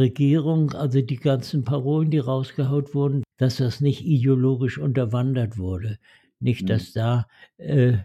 Regierung, 0.00 0.72
also 0.72 1.00
die 1.00 1.16
ganzen 1.16 1.62
Parolen, 1.64 2.10
die 2.10 2.18
rausgehaut 2.18 2.94
wurden, 2.94 3.22
dass 3.36 3.58
das 3.58 3.80
nicht 3.80 4.04
ideologisch 4.04 4.78
unterwandert 4.78 5.58
wurde. 5.58 5.98
Nicht, 6.40 6.62
mhm. 6.62 6.66
dass 6.66 6.92
da 6.92 7.28
äh, 7.58 7.98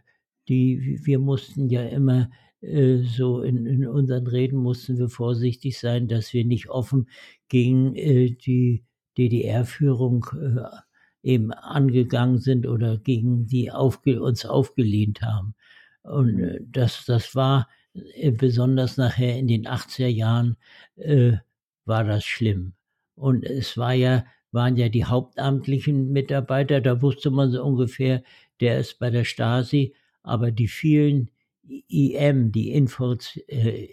die, 0.47 0.99
wir 1.03 1.19
mussten 1.19 1.69
ja 1.69 1.83
immer 1.83 2.29
äh, 2.61 2.97
so 3.03 3.41
in, 3.41 3.65
in, 3.65 3.87
unseren 3.87 4.27
Reden 4.27 4.57
mussten 4.57 4.97
wir 4.97 5.09
vorsichtig 5.09 5.79
sein, 5.79 6.07
dass 6.07 6.33
wir 6.33 6.45
nicht 6.45 6.69
offen 6.69 7.09
gegen 7.47 7.95
äh, 7.95 8.31
die 8.31 8.83
DDR-Führung 9.17 10.25
äh, 10.39 10.61
eben 11.23 11.51
angegangen 11.51 12.39
sind 12.39 12.67
oder 12.67 12.97
gegen 12.97 13.47
die 13.47 13.71
aufge 13.71 14.21
uns 14.21 14.45
aufgelehnt 14.45 15.21
haben. 15.21 15.55
Und 16.03 16.39
äh, 16.39 16.59
das, 16.67 17.05
das 17.05 17.35
war 17.35 17.67
äh, 17.93 18.31
besonders 18.31 18.97
nachher 18.97 19.37
in 19.37 19.47
den 19.47 19.65
80er 19.65 20.07
Jahren 20.07 20.57
war 21.85 22.03
das 22.03 22.25
schlimm. 22.25 22.73
Und 23.15 23.43
es 23.45 23.77
war 23.77 23.93
ja, 23.93 24.25
waren 24.51 24.77
ja 24.77 24.89
die 24.89 25.05
hauptamtlichen 25.05 26.11
Mitarbeiter, 26.11 26.81
da 26.81 27.01
wusste 27.01 27.31
man 27.31 27.51
so 27.51 27.63
ungefähr, 27.63 28.23
der 28.59 28.79
ist 28.79 28.99
bei 28.99 29.09
der 29.09 29.23
Stasi, 29.23 29.95
aber 30.23 30.51
die 30.51 30.67
vielen 30.67 31.31
IM, 31.87 32.51
die 32.51 32.71
Info, 32.71 33.15
äh, 33.47 33.89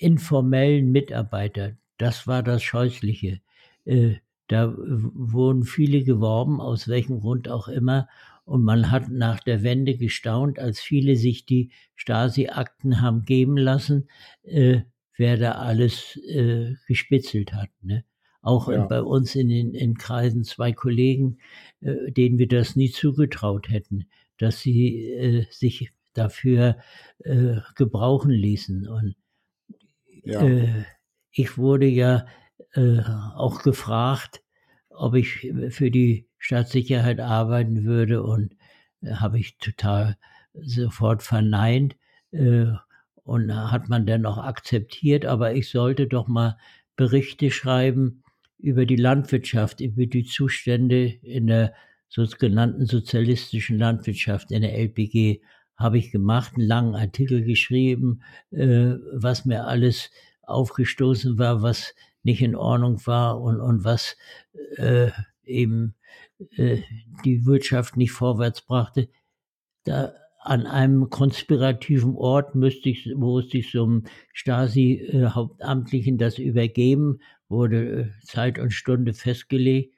informellen 0.00 0.90
Mitarbeiter, 0.92 1.76
das 1.96 2.26
war 2.26 2.42
das 2.42 2.62
Scheußliche. 2.62 3.40
Äh, 3.84 4.16
da 4.46 4.74
wurden 4.76 5.64
viele 5.64 6.02
geworben, 6.04 6.60
aus 6.60 6.88
welchem 6.88 7.20
Grund 7.20 7.48
auch 7.48 7.68
immer. 7.68 8.08
Und 8.44 8.64
man 8.64 8.90
hat 8.90 9.10
nach 9.10 9.40
der 9.40 9.62
Wende 9.62 9.96
gestaunt, 9.96 10.58
als 10.58 10.80
viele 10.80 11.16
sich 11.16 11.44
die 11.44 11.70
Stasi-Akten 11.96 13.02
haben 13.02 13.24
geben 13.24 13.58
lassen, 13.58 14.08
äh, 14.42 14.80
wer 15.18 15.36
da 15.36 15.52
alles 15.52 16.16
äh, 16.16 16.74
gespitzelt 16.86 17.52
hat. 17.52 17.70
Ne? 17.82 18.04
Auch 18.40 18.68
ja. 18.70 18.86
bei 18.86 19.02
uns 19.02 19.34
in 19.34 19.48
den 19.48 19.74
in 19.74 19.98
Kreisen 19.98 20.44
zwei 20.44 20.72
Kollegen, 20.72 21.38
äh, 21.80 22.10
denen 22.10 22.38
wir 22.38 22.48
das 22.48 22.76
nie 22.76 22.90
zugetraut 22.90 23.68
hätten, 23.68 24.06
dass 24.38 24.60
sie 24.60 25.10
äh, 25.10 25.46
sich 25.50 25.90
dafür 26.14 26.78
äh, 27.24 27.56
gebrauchen 27.74 28.30
ließen. 28.30 28.88
Und 28.88 29.16
ja. 30.24 30.42
äh, 30.42 30.84
ich 31.30 31.58
wurde 31.58 31.86
ja 31.86 32.26
äh, 32.74 33.00
auch 33.34 33.62
gefragt, 33.62 34.42
ob 34.90 35.14
ich 35.14 35.52
für 35.70 35.90
die 35.90 36.28
Staatssicherheit 36.38 37.20
arbeiten 37.20 37.84
würde 37.84 38.22
und 38.22 38.56
äh, 39.02 39.12
habe 39.14 39.38
ich 39.38 39.58
total 39.58 40.16
sofort 40.54 41.22
verneint 41.22 41.96
äh, 42.30 42.66
und 43.28 43.54
hat 43.54 43.90
man 43.90 44.06
dann 44.06 44.24
auch 44.24 44.38
akzeptiert, 44.38 45.26
aber 45.26 45.54
ich 45.54 45.68
sollte 45.68 46.06
doch 46.06 46.28
mal 46.28 46.56
Berichte 46.96 47.50
schreiben 47.50 48.22
über 48.58 48.86
die 48.86 48.96
Landwirtschaft, 48.96 49.82
über 49.82 50.06
die 50.06 50.24
Zustände 50.24 51.04
in 51.22 51.46
der 51.46 51.74
sogenannten 52.08 52.86
sozialistischen 52.86 53.78
Landwirtschaft 53.78 54.50
in 54.50 54.62
der 54.62 54.74
LPG 54.78 55.42
habe 55.76 55.98
ich 55.98 56.10
gemacht, 56.10 56.54
einen 56.56 56.66
langen 56.66 56.94
Artikel 56.94 57.44
geschrieben, 57.44 58.22
äh, 58.50 58.94
was 59.12 59.44
mir 59.44 59.66
alles 59.66 60.10
aufgestoßen 60.42 61.38
war, 61.38 61.60
was 61.60 61.94
nicht 62.22 62.40
in 62.40 62.56
Ordnung 62.56 63.06
war 63.06 63.42
und, 63.42 63.60
und 63.60 63.84
was 63.84 64.16
äh, 64.76 65.10
eben 65.44 65.94
äh, 66.56 66.78
die 67.26 67.44
Wirtschaft 67.44 67.98
nicht 67.98 68.12
vorwärts 68.12 68.62
brachte. 68.62 69.10
Da 69.84 70.14
an 70.48 70.66
einem 70.66 71.10
konspirativen 71.10 72.14
Ort 72.16 72.54
müsste 72.54 72.88
ich, 72.88 73.12
musste 73.14 73.58
ich 73.58 73.70
so 73.70 73.84
einem 73.84 74.04
Stasi-Hauptamtlichen 74.32 76.16
das 76.16 76.38
übergeben, 76.38 77.20
wurde 77.48 78.00
äh, 78.00 78.24
Zeit 78.24 78.58
und 78.58 78.72
Stunde 78.72 79.12
festgelegt, 79.12 79.94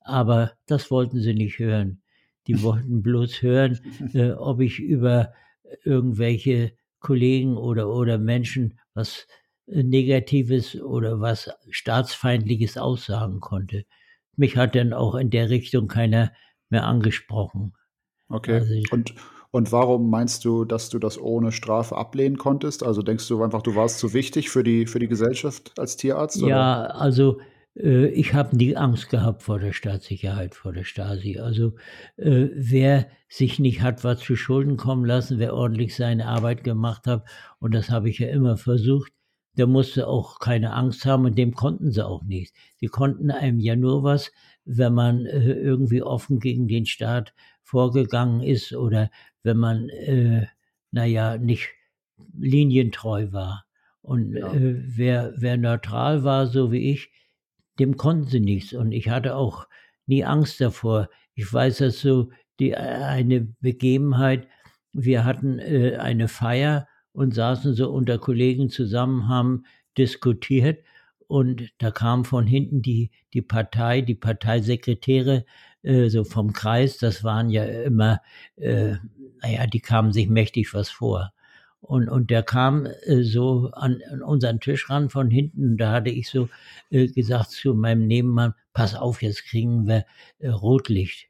aber 0.00 0.52
das 0.66 0.90
wollten 0.90 1.20
sie 1.20 1.34
nicht 1.34 1.60
hören. 1.60 2.02
Die 2.48 2.60
wollten 2.62 3.02
bloß 3.02 3.42
hören, 3.42 3.78
äh, 4.14 4.32
ob 4.32 4.60
ich 4.60 4.80
über 4.80 5.32
irgendwelche 5.84 6.72
Kollegen 6.98 7.56
oder, 7.56 7.88
oder 7.88 8.18
Menschen 8.18 8.78
was 8.94 9.28
äh, 9.66 9.84
Negatives 9.84 10.74
oder 10.74 11.20
was 11.20 11.50
Staatsfeindliches 11.70 12.78
aussagen 12.78 13.38
konnte. 13.38 13.84
Mich 14.36 14.56
hat 14.56 14.74
dann 14.74 14.92
auch 14.92 15.14
in 15.14 15.30
der 15.30 15.50
Richtung 15.50 15.86
keiner 15.86 16.32
mehr 16.68 16.84
angesprochen. 16.84 17.74
Okay. 18.28 18.54
Also 18.54 18.74
und, 18.90 19.14
und 19.54 19.70
warum 19.70 20.10
meinst 20.10 20.44
du, 20.44 20.64
dass 20.64 20.88
du 20.88 20.98
das 20.98 21.16
ohne 21.16 21.52
Strafe 21.52 21.96
ablehnen 21.96 22.38
konntest? 22.38 22.82
Also 22.82 23.02
denkst 23.02 23.28
du 23.28 23.40
einfach, 23.40 23.62
du 23.62 23.76
warst 23.76 24.00
zu 24.00 24.12
wichtig 24.12 24.50
für 24.50 24.64
die, 24.64 24.84
für 24.84 24.98
die 24.98 25.06
Gesellschaft 25.06 25.78
als 25.78 25.96
Tierarzt? 25.96 26.40
Ja, 26.40 26.46
oder? 26.46 27.00
also 27.00 27.38
äh, 27.76 28.08
ich 28.08 28.34
habe 28.34 28.56
nie 28.56 28.74
Angst 28.74 29.10
gehabt 29.10 29.44
vor 29.44 29.60
der 29.60 29.72
Staatssicherheit, 29.72 30.56
vor 30.56 30.72
der 30.72 30.82
Stasi. 30.82 31.38
Also 31.38 31.76
äh, 32.16 32.48
wer 32.52 33.06
sich 33.28 33.60
nicht 33.60 33.80
hat 33.80 34.02
was 34.02 34.18
zu 34.18 34.34
Schulden 34.34 34.76
kommen 34.76 35.04
lassen, 35.04 35.38
wer 35.38 35.54
ordentlich 35.54 35.94
seine 35.94 36.26
Arbeit 36.26 36.64
gemacht 36.64 37.06
hat, 37.06 37.22
und 37.60 37.76
das 37.76 37.90
habe 37.90 38.10
ich 38.10 38.18
ja 38.18 38.30
immer 38.30 38.56
versucht, 38.56 39.12
der 39.56 39.68
musste 39.68 40.08
auch 40.08 40.40
keine 40.40 40.72
Angst 40.72 41.04
haben 41.04 41.26
und 41.26 41.38
dem 41.38 41.54
konnten 41.54 41.92
sie 41.92 42.04
auch 42.04 42.24
nicht. 42.24 42.52
Sie 42.80 42.88
konnten 42.88 43.30
einem 43.30 43.60
ja 43.60 43.76
nur 43.76 44.02
was, 44.02 44.32
wenn 44.64 44.94
man 44.94 45.26
äh, 45.26 45.52
irgendwie 45.52 46.02
offen 46.02 46.40
gegen 46.40 46.66
den 46.66 46.86
Staat 46.86 47.34
vorgegangen 47.62 48.42
ist 48.42 48.74
oder 48.74 49.10
wenn 49.44 49.58
man, 49.58 49.88
äh, 49.90 50.46
naja, 50.90 51.38
nicht 51.38 51.68
linientreu 52.36 53.32
war. 53.32 53.64
Und 54.02 54.34
ja. 54.34 54.52
äh, 54.52 54.82
wer, 54.96 55.32
wer 55.36 55.56
neutral 55.56 56.24
war, 56.24 56.46
so 56.46 56.72
wie 56.72 56.90
ich, 56.90 57.10
dem 57.78 57.96
konnten 57.96 58.26
sie 58.26 58.40
nichts. 58.40 58.72
Und 58.72 58.92
ich 58.92 59.08
hatte 59.08 59.36
auch 59.36 59.66
nie 60.06 60.24
Angst 60.24 60.60
davor. 60.60 61.08
Ich 61.34 61.50
weiß, 61.52 61.78
dass 61.78 62.00
so 62.00 62.30
die, 62.58 62.76
eine 62.76 63.42
Begebenheit, 63.60 64.48
wir 64.92 65.24
hatten 65.24 65.58
äh, 65.58 65.96
eine 65.96 66.28
Feier 66.28 66.88
und 67.12 67.34
saßen 67.34 67.74
so 67.74 67.90
unter 67.90 68.18
Kollegen 68.18 68.70
zusammen, 68.70 69.28
haben 69.28 69.64
diskutiert 69.96 70.84
und 71.26 71.72
da 71.78 71.90
kam 71.90 72.24
von 72.24 72.46
hinten 72.46 72.82
die, 72.82 73.10
die 73.32 73.42
Partei, 73.42 74.02
die 74.02 74.14
Parteisekretäre 74.14 75.44
äh, 75.84 76.08
so 76.08 76.24
vom 76.24 76.52
Kreis, 76.52 76.98
das 76.98 77.22
waren 77.22 77.50
ja 77.50 77.64
immer, 77.64 78.20
äh, 78.56 78.94
naja, 79.42 79.66
die 79.66 79.80
kamen 79.80 80.12
sich 80.12 80.28
mächtig 80.28 80.74
was 80.74 80.90
vor. 80.90 81.32
Und, 81.80 82.08
und 82.08 82.30
der 82.30 82.42
kam 82.42 82.86
äh, 82.86 83.22
so 83.22 83.70
an, 83.72 84.00
an, 84.10 84.22
unseren 84.22 84.60
Tisch 84.60 84.88
ran 84.88 85.10
von 85.10 85.30
hinten. 85.30 85.76
Da 85.76 85.92
hatte 85.92 86.08
ich 86.08 86.30
so 86.30 86.48
äh, 86.90 87.08
gesagt 87.08 87.50
zu 87.50 87.74
meinem 87.74 88.06
Nebenmann, 88.06 88.54
pass 88.72 88.94
auf, 88.94 89.22
jetzt 89.22 89.44
kriegen 89.44 89.86
wir 89.86 90.06
äh, 90.38 90.48
Rotlicht. 90.48 91.28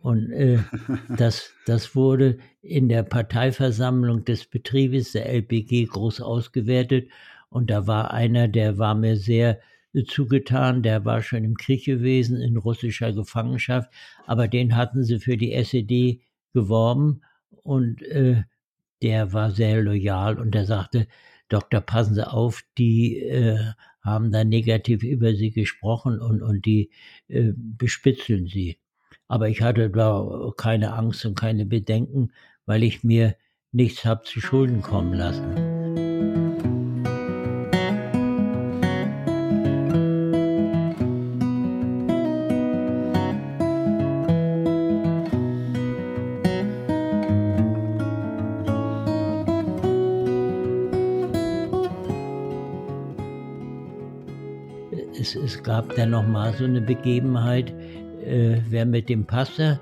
Und 0.00 0.32
äh, 0.32 0.58
das, 1.16 1.52
das 1.66 1.94
wurde 1.94 2.38
in 2.60 2.88
der 2.88 3.04
Parteiversammlung 3.04 4.24
des 4.24 4.46
Betriebes 4.46 5.12
der 5.12 5.26
LPG 5.32 5.84
groß 5.86 6.20
ausgewertet. 6.20 7.08
Und 7.48 7.70
da 7.70 7.86
war 7.86 8.10
einer, 8.12 8.48
der 8.48 8.78
war 8.78 8.96
mir 8.96 9.16
sehr 9.16 9.60
zugetan, 10.06 10.82
der 10.82 11.04
war 11.04 11.22
schon 11.22 11.44
im 11.44 11.56
Krieg 11.56 11.84
gewesen, 11.84 12.40
in 12.40 12.56
russischer 12.56 13.12
Gefangenschaft, 13.12 13.92
aber 14.26 14.48
den 14.48 14.76
hatten 14.76 15.04
sie 15.04 15.20
für 15.20 15.36
die 15.36 15.52
SED 15.52 16.20
geworben 16.52 17.22
und 17.62 18.02
äh, 18.02 18.42
der 19.02 19.32
war 19.32 19.50
sehr 19.50 19.82
loyal 19.82 20.38
und 20.38 20.54
der 20.54 20.64
sagte, 20.64 21.06
Doktor, 21.48 21.82
passen 21.82 22.14
Sie 22.14 22.26
auf, 22.26 22.64
die 22.78 23.18
äh, 23.18 23.58
haben 24.00 24.32
da 24.32 24.44
negativ 24.44 25.02
über 25.02 25.34
Sie 25.34 25.50
gesprochen 25.50 26.20
und, 26.20 26.42
und 26.42 26.64
die 26.64 26.90
äh, 27.28 27.52
bespitzeln 27.54 28.46
Sie. 28.46 28.78
Aber 29.28 29.48
ich 29.48 29.62
hatte 29.62 29.90
da 29.90 30.52
keine 30.56 30.94
Angst 30.94 31.24
und 31.26 31.38
keine 31.38 31.66
Bedenken, 31.66 32.32
weil 32.66 32.82
ich 32.82 33.04
mir 33.04 33.36
nichts 33.72 34.04
habe 34.04 34.22
zu 34.24 34.40
Schulden 34.40 34.82
kommen 34.82 35.14
lassen. 35.14 35.73
Gab 55.84 55.96
dann 55.96 56.10
noch 56.10 56.26
mal 56.26 56.52
so 56.54 56.64
eine 56.64 56.80
Begebenheit, 56.80 57.70
äh, 58.24 58.58
wer 58.70 58.86
mit 58.86 59.10
dem 59.10 59.26
Pastor 59.26 59.78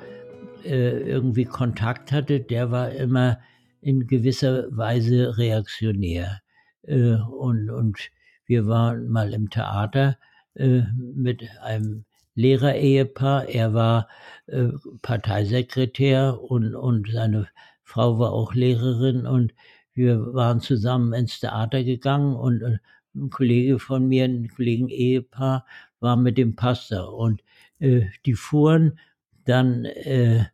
äh, 0.65 0.99
irgendwie 0.99 1.45
Kontakt 1.45 2.11
hatte, 2.11 2.41
der 2.41 2.73
war 2.73 2.91
immer 2.91 3.39
in 3.81 4.09
gewisser 4.09 4.65
Weise 4.77 5.39
reaktionär. 5.39 6.41
Äh, 6.83 7.15
und, 7.15 7.71
und 7.71 7.99
wir 8.47 8.67
waren 8.67 9.11
mal 9.11 9.33
im 9.33 9.49
Theater 9.49 10.19
äh, 10.55 10.83
mit 11.15 11.45
einem 11.63 12.05
Lehrerehepaar. 12.35 13.49
Er 13.49 13.73
war 13.73 14.09
äh, 14.47 14.71
Parteisekretär 15.03 16.41
und, 16.43 16.75
und 16.75 17.11
seine 17.13 17.47
Frau 17.85 18.19
war 18.19 18.33
auch 18.33 18.55
Lehrerin 18.55 19.25
und 19.25 19.55
wir 19.95 20.35
waren 20.35 20.61
zusammen 20.61 21.13
ins 21.13 21.39
Theater 21.39 21.85
gegangen 21.85 22.35
und 22.35 22.61
äh, 22.63 22.79
ein 23.15 23.31
Kollege 23.31 23.79
von 23.79 24.09
mir, 24.09 24.25
ein 24.25 24.49
Kollegen-Ehepaar, 24.49 25.67
war 26.03 26.17
mit 26.17 26.37
dem 26.37 26.57
Pastor. 26.57 27.15
Und 27.15 27.43
äh, 27.79 28.07
die 28.27 28.35
fuhren 28.35 28.99
dann, 29.45 29.85
äh, 29.85 30.45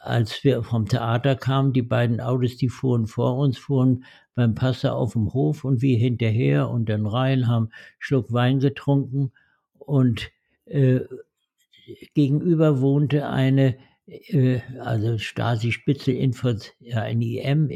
als 0.00 0.44
wir 0.44 0.62
vom 0.62 0.86
Theater 0.86 1.36
kamen, 1.36 1.72
die 1.72 1.82
beiden 1.82 2.20
Autos, 2.20 2.56
die 2.56 2.68
fuhren 2.68 3.06
vor 3.06 3.36
uns, 3.38 3.58
fuhren 3.58 4.04
beim 4.34 4.54
Pastor 4.54 4.92
auf 4.94 5.12
dem 5.12 5.32
Hof 5.32 5.64
und 5.64 5.82
wir 5.82 5.98
hinterher 5.98 6.68
und 6.68 6.88
dann 6.88 7.06
rein, 7.06 7.48
haben 7.48 7.70
Schluck 7.98 8.32
Wein 8.32 8.58
getrunken. 8.58 9.32
Und 9.78 10.30
äh, 10.66 11.00
gegenüber 12.14 12.80
wohnte 12.80 13.28
eine, 13.28 13.76
äh, 14.06 14.60
also 14.80 15.18
Stasi 15.18 15.72
Spitzelinfos, 15.72 16.72
ja, 16.80 17.02
ein 17.02 17.20
IM, 17.22 17.68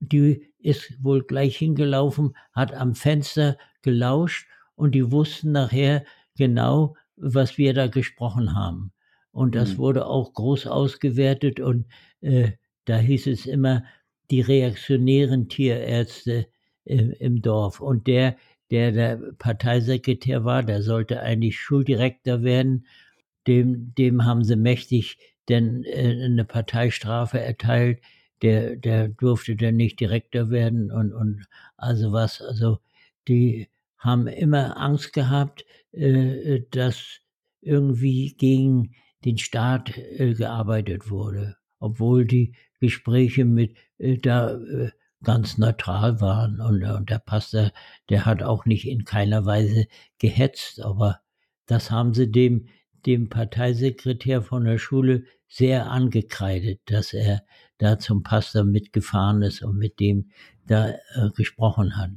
die 0.00 0.52
ist 0.58 1.02
wohl 1.02 1.22
gleich 1.22 1.56
hingelaufen, 1.56 2.36
hat 2.52 2.74
am 2.74 2.94
Fenster 2.94 3.56
gelauscht 3.82 4.46
und 4.74 4.94
die 4.94 5.10
wussten 5.12 5.52
nachher 5.52 6.04
genau, 6.36 6.96
was 7.16 7.58
wir 7.58 7.74
da 7.74 7.86
gesprochen 7.86 8.54
haben. 8.54 8.92
Und 9.30 9.54
das 9.54 9.74
mhm. 9.74 9.78
wurde 9.78 10.06
auch 10.06 10.34
groß 10.34 10.66
ausgewertet 10.66 11.60
und 11.60 11.86
äh, 12.20 12.52
da 12.84 12.98
hieß 12.98 13.28
es 13.28 13.46
immer, 13.46 13.84
die 14.30 14.40
reaktionären 14.40 15.48
Tierärzte 15.48 16.46
äh, 16.84 16.96
im 17.18 17.42
Dorf. 17.42 17.80
Und 17.80 18.06
der, 18.06 18.36
der 18.70 18.92
der 18.92 19.20
Parteisekretär 19.38 20.44
war, 20.44 20.62
der 20.62 20.82
sollte 20.82 21.20
eigentlich 21.20 21.58
Schuldirektor 21.58 22.42
werden, 22.42 22.86
dem, 23.46 23.94
dem 23.94 24.24
haben 24.24 24.44
sie 24.44 24.56
mächtig 24.56 25.18
denn 25.48 25.84
äh, 25.84 26.24
eine 26.24 26.44
Parteistrafe 26.44 27.40
erteilt 27.40 28.00
der, 28.42 28.76
der 28.76 29.08
durfte 29.08 29.54
dann 29.54 29.76
nicht 29.76 30.00
Direktor 30.00 30.50
werden 30.50 30.90
und, 30.90 31.12
und 31.12 31.46
also 31.76 32.12
was. 32.12 32.42
Also 32.42 32.78
die 33.28 33.68
haben 33.98 34.26
immer 34.26 34.76
Angst 34.76 35.12
gehabt, 35.12 35.64
äh, 35.92 36.60
dass 36.70 37.20
irgendwie 37.60 38.34
gegen 38.36 38.94
den 39.24 39.38
Staat 39.38 39.96
äh, 39.96 40.34
gearbeitet 40.34 41.10
wurde, 41.10 41.56
obwohl 41.78 42.26
die 42.26 42.54
Gespräche 42.80 43.44
mit 43.44 43.76
äh, 43.98 44.18
da 44.18 44.56
äh, 44.56 44.90
ganz 45.22 45.56
neutral 45.56 46.20
waren 46.20 46.60
und, 46.60 47.08
der 47.08 47.18
Pastor, 47.20 47.70
der 48.08 48.26
hat 48.26 48.42
auch 48.42 48.64
nicht 48.64 48.88
in 48.88 49.04
keiner 49.04 49.46
Weise 49.46 49.86
gehetzt, 50.18 50.80
aber 50.82 51.20
das 51.66 51.92
haben 51.92 52.12
sie 52.12 52.30
dem 52.30 52.66
dem 53.06 53.28
Parteisekretär 53.28 54.42
von 54.42 54.64
der 54.64 54.78
Schule 54.78 55.24
sehr 55.48 55.90
angekreidet, 55.90 56.80
dass 56.86 57.12
er 57.12 57.44
da 57.78 57.98
zum 57.98 58.22
Pastor 58.22 58.64
mitgefahren 58.64 59.42
ist 59.42 59.62
und 59.62 59.76
mit 59.76 60.00
dem 60.00 60.30
da 60.66 60.90
äh, 60.90 61.30
gesprochen 61.34 61.96
hat. 61.96 62.10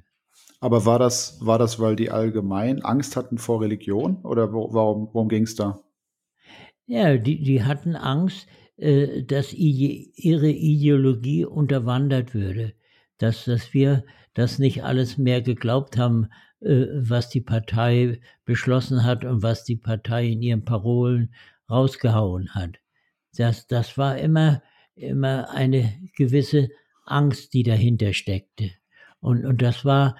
Aber 0.65 0.83
war 0.83 0.97
das, 0.97 1.37
war 1.45 1.59
das, 1.59 1.79
weil 1.79 1.95
die 1.95 2.09
allgemein 2.09 2.81
Angst 2.81 3.15
hatten 3.15 3.37
vor 3.37 3.61
Religion 3.61 4.15
oder 4.23 4.51
wo, 4.51 4.73
warum, 4.73 5.09
worum 5.13 5.29
ging 5.29 5.43
es 5.43 5.53
da? 5.53 5.79
Ja, 6.87 7.17
die, 7.17 7.43
die 7.43 7.63
hatten 7.63 7.95
Angst, 7.95 8.47
äh, 8.77 9.21
dass 9.21 9.53
ihre 9.53 10.49
Ideologie 10.49 11.45
unterwandert 11.45 12.33
würde, 12.33 12.73
dass, 13.19 13.45
dass 13.45 13.75
wir 13.75 14.05
das 14.33 14.57
nicht 14.57 14.83
alles 14.83 15.19
mehr 15.19 15.43
geglaubt 15.43 15.99
haben, 15.99 16.29
äh, 16.61 16.87
was 16.95 17.29
die 17.29 17.41
Partei 17.41 18.19
beschlossen 18.43 19.03
hat 19.03 19.23
und 19.23 19.43
was 19.43 19.65
die 19.65 19.77
Partei 19.77 20.29
in 20.29 20.41
ihren 20.41 20.65
Parolen 20.65 21.31
rausgehauen 21.69 22.55
hat. 22.55 22.79
Das, 23.37 23.67
das 23.67 23.99
war 23.99 24.17
immer, 24.17 24.63
immer 24.95 25.51
eine 25.51 25.93
gewisse 26.17 26.69
Angst, 27.05 27.53
die 27.53 27.61
dahinter 27.61 28.13
steckte. 28.13 28.71
Und, 29.19 29.45
und 29.45 29.61
das 29.61 29.85
war 29.85 30.15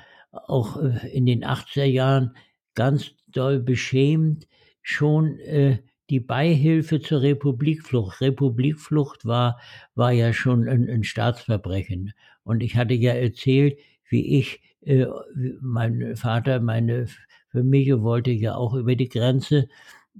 auch 0.48 0.82
äh, 0.82 1.08
in 1.12 1.26
den 1.26 1.43
80er 1.43 1.86
Jahren 1.86 2.36
ganz 2.76 3.12
doll 3.28 3.60
beschämt, 3.60 4.48
schon 4.82 5.39
äh, 5.39 5.80
die 6.10 6.19
Beihilfe 6.19 7.02
zur 7.02 7.21
Republikflucht. 7.21 8.21
Republikflucht 8.21 9.26
war, 9.26 9.60
war 9.95 10.12
ja 10.12 10.34
schon 10.34 10.67
ein, 10.67 10.88
ein 10.89 11.04
Staatsverbrechen. 11.04 12.13
Und 12.43 12.62
ich 12.62 12.76
hatte 12.76 12.93
ja 12.93 13.13
erzählt, 13.13 13.80
wie 14.08 14.38
ich, 14.38 14.62
äh, 14.82 15.08
mein 15.62 16.15
Vater, 16.15 16.60
meine 16.60 17.08
Familie 17.50 18.04
wollte 18.04 18.32
ja 18.32 18.56
auch 18.56 18.76
über 18.76 18.95
die 18.95 19.10
Grenze 19.10 19.67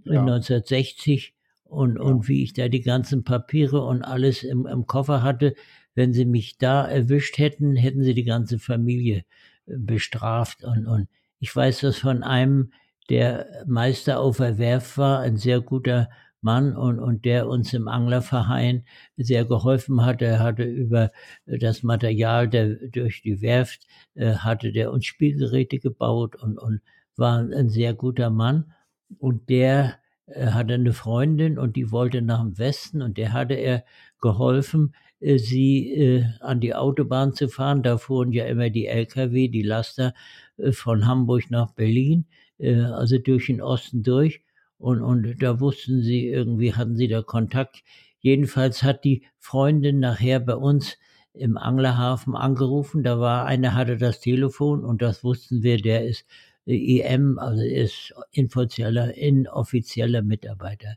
ja. 0.06 0.22
1960 0.22 1.36
und, 1.64 1.98
ja. 1.98 2.02
und 2.02 2.28
wie 2.28 2.44
ich 2.44 2.54
da 2.54 2.68
die 2.68 2.82
ganzen 2.82 3.24
Papiere 3.24 3.84
und 3.86 4.02
alles 4.02 4.44
im, 4.44 4.66
im 4.66 4.88
Koffer 4.88 5.22
hatte. 5.22 5.54
Wenn 5.94 6.12
sie 6.12 6.26
mich 6.26 6.58
da 6.58 6.86
erwischt 6.86 7.38
hätten, 7.38 7.76
hätten 7.76 8.04
sie 8.04 8.14
die 8.14 8.26
ganze 8.26 8.60
Familie 8.60 9.24
bestraft. 9.66 10.64
Und, 10.64 10.86
und 10.88 11.08
ich 11.40 11.56
weiß 11.56 11.82
das 11.82 11.98
von 11.98 12.24
einem, 12.24 12.72
der 13.10 13.64
Meister 13.68 14.20
auf 14.20 14.38
der 14.38 14.58
Werft 14.58 14.98
war, 14.98 15.20
ein 15.20 15.38
sehr 15.38 15.62
guter 15.62 16.10
Mann 16.42 16.76
und, 16.76 17.00
und 17.00 17.26
der 17.26 17.48
uns 17.48 17.74
im 17.74 17.88
Anglerverein 17.88 18.86
sehr 19.18 19.46
geholfen 19.46 20.06
hat. 20.06 20.22
Er 20.22 20.40
hatte 20.40 20.64
über 20.64 21.12
das 21.46 21.84
Material 21.84 22.48
der, 22.48 22.76
durch 22.92 23.22
die 23.24 23.42
Werft, 23.42 23.88
äh, 24.14 24.36
hatte 24.36 24.72
der 24.72 24.92
uns 24.92 25.06
Spielgeräte 25.06 25.80
gebaut 25.80 26.36
und, 26.36 26.58
und 26.58 26.82
war 27.18 27.40
ein 27.40 27.70
sehr 27.70 27.94
guter 27.94 28.30
Mann. 28.30 28.74
Und 29.18 29.50
der 29.50 29.98
äh, 30.28 30.48
hatte 30.48 30.76
eine 30.76 30.94
Freundin 30.94 31.58
und 31.58 31.76
die 31.76 31.92
wollte 31.92 32.22
nach 32.22 32.42
dem 32.42 32.58
Westen 32.58 33.02
und 33.02 33.18
der 33.18 33.34
hatte 33.34 33.56
er 33.56 33.84
geholfen, 34.22 34.96
sie 35.20 35.94
äh, 35.94 36.26
an 36.42 36.60
die 36.60 36.76
Autobahn 36.76 37.34
zu 37.34 37.48
fahren. 37.50 37.84
Da 37.84 37.98
fuhren 37.98 38.32
ja 38.32 38.46
immer 38.46 38.70
die 38.70 38.88
Lkw, 38.88 39.48
die 39.48 39.64
Laster 39.64 40.14
äh, 40.58 40.72
von 40.72 41.08
Hamburg 41.08 41.50
nach 41.50 41.72
Berlin, 41.72 42.26
äh, 42.58 42.76
also 42.82 43.18
durch 43.18 43.48
den 43.48 43.62
Osten 43.62 44.04
durch. 44.04 44.42
Und, 44.78 45.02
und 45.02 45.42
da 45.42 45.60
wussten 45.60 46.02
sie, 46.02 46.28
irgendwie 46.28 46.74
hatten 46.74 46.96
sie 46.96 47.08
da 47.08 47.22
Kontakt. 47.22 47.84
Jedenfalls 48.20 48.84
hat 48.84 49.04
die 49.04 49.24
Freundin 49.40 50.00
nachher 50.00 50.40
bei 50.40 50.56
uns 50.56 50.98
im 51.34 51.58
Anglerhafen 51.58 52.36
angerufen. 52.36 53.04
Da 53.04 53.20
war 53.20 53.46
einer, 53.46 53.74
hatte 53.74 53.98
das 53.98 54.20
Telefon 54.20 54.84
und 54.84 55.02
das 55.02 55.24
wussten 55.24 55.64
wir, 55.64 55.78
der 55.78 56.06
ist 56.06 56.26
EM, 56.66 57.38
also 57.40 57.62
ist 57.62 58.14
inoffizieller, 58.32 59.16
inoffizieller 59.16 60.22
Mitarbeiter. 60.22 60.96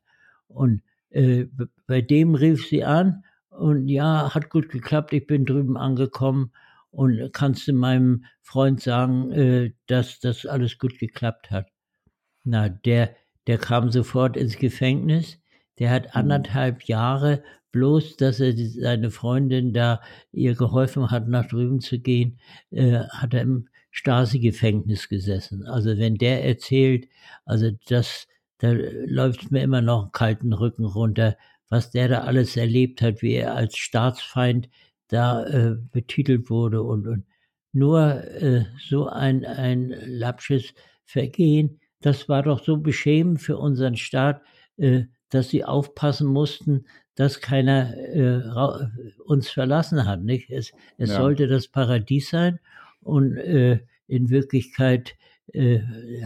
Und 0.49 0.83
äh, 1.11 1.47
bei 1.87 2.01
dem 2.01 2.35
rief 2.35 2.67
sie 2.67 2.85
an 2.85 3.25
und 3.59 3.89
ja, 3.89 4.35
hat 4.35 4.51
gut 4.51 4.69
geklappt, 4.69 5.13
ich 5.13 5.27
bin 5.27 5.45
drüben 5.45 5.77
angekommen 5.77 6.53
und 6.91 7.33
kannst 7.33 7.67
du 7.69 7.73
meinem 7.73 8.25
Freund 8.41 8.81
sagen, 8.81 9.31
äh, 9.33 9.73
dass 9.87 10.21
das 10.21 10.47
alles 10.47 10.79
gut 10.79 10.99
geklappt 10.99 11.51
hat. 11.51 11.69
Na, 12.45 12.69
der, 12.69 13.15
der 13.47 13.59
kam 13.59 13.91
sofort 13.91 14.37
ins 14.37 14.59
Gefängnis. 14.59 15.39
Der 15.79 15.91
hat 15.91 16.05
mhm. 16.05 16.11
anderthalb 16.15 16.85
Jahre 16.85 17.43
bloß, 17.73 18.17
dass 18.17 18.41
er 18.41 18.55
seine 18.57 19.11
Freundin 19.11 19.73
da 19.73 20.01
ihr 20.33 20.55
geholfen 20.55 21.11
hat, 21.11 21.29
nach 21.29 21.47
drüben 21.47 21.81
zu 21.81 21.99
gehen, 21.99 22.39
äh, 22.71 23.01
hat 23.11 23.35
er 23.35 23.43
im 23.43 23.69
Stasi-Gefängnis 23.91 25.09
gesessen. 25.09 25.67
Also 25.67 25.99
wenn 25.99 26.15
der 26.15 26.45
erzählt, 26.45 27.09
also 27.45 27.71
das, 27.89 28.27
da 28.59 28.73
läuft 28.73 29.51
mir 29.51 29.63
immer 29.63 29.83
noch 29.83 30.03
einen 30.05 30.13
kalten 30.13 30.53
Rücken 30.53 30.85
runter, 30.85 31.37
was 31.69 31.91
der 31.91 32.09
da 32.09 32.21
alles 32.21 32.57
erlebt 32.57 33.03
hat, 33.03 33.23
wie 33.23 33.35
er 33.35 33.55
als 33.55 33.77
Staatsfeind 33.77 34.69
da 35.09 35.45
äh, 35.47 35.77
betitelt 35.91 36.51
wurde 36.51 36.83
und, 36.83 37.07
und 37.07 37.25
nur 37.73 38.25
äh, 38.25 38.65
so 38.79 39.09
ein, 39.09 39.45
ein 39.45 39.95
lapsches 40.05 40.75
Vergehen, 41.05 41.81
das 42.01 42.29
war 42.29 42.43
doch 42.43 42.63
so 42.63 42.77
beschämend 42.77 43.41
für 43.41 43.59
unseren 43.59 43.97
Staat, 43.97 44.43
äh, 44.77 45.05
dass 45.31 45.51
sie 45.51 45.65
aufpassen 45.65 46.27
mussten, 46.27 46.87
dass 47.15 47.41
keiner 47.41 47.97
äh, 47.97 48.43
uns 49.25 49.51
verlassen 49.51 50.07
hat. 50.07 50.23
Nicht? 50.23 50.51
Es, 50.51 50.73
es 50.97 51.11
ja. 51.11 51.17
sollte 51.17 51.49
das 51.49 51.69
Paradies 51.69 52.31
sein 52.31 52.61
und 53.01 53.37
äh, 53.37 53.81
in 54.07 54.31
Wirklichkeit 54.31 55.17
äh, 55.53 55.81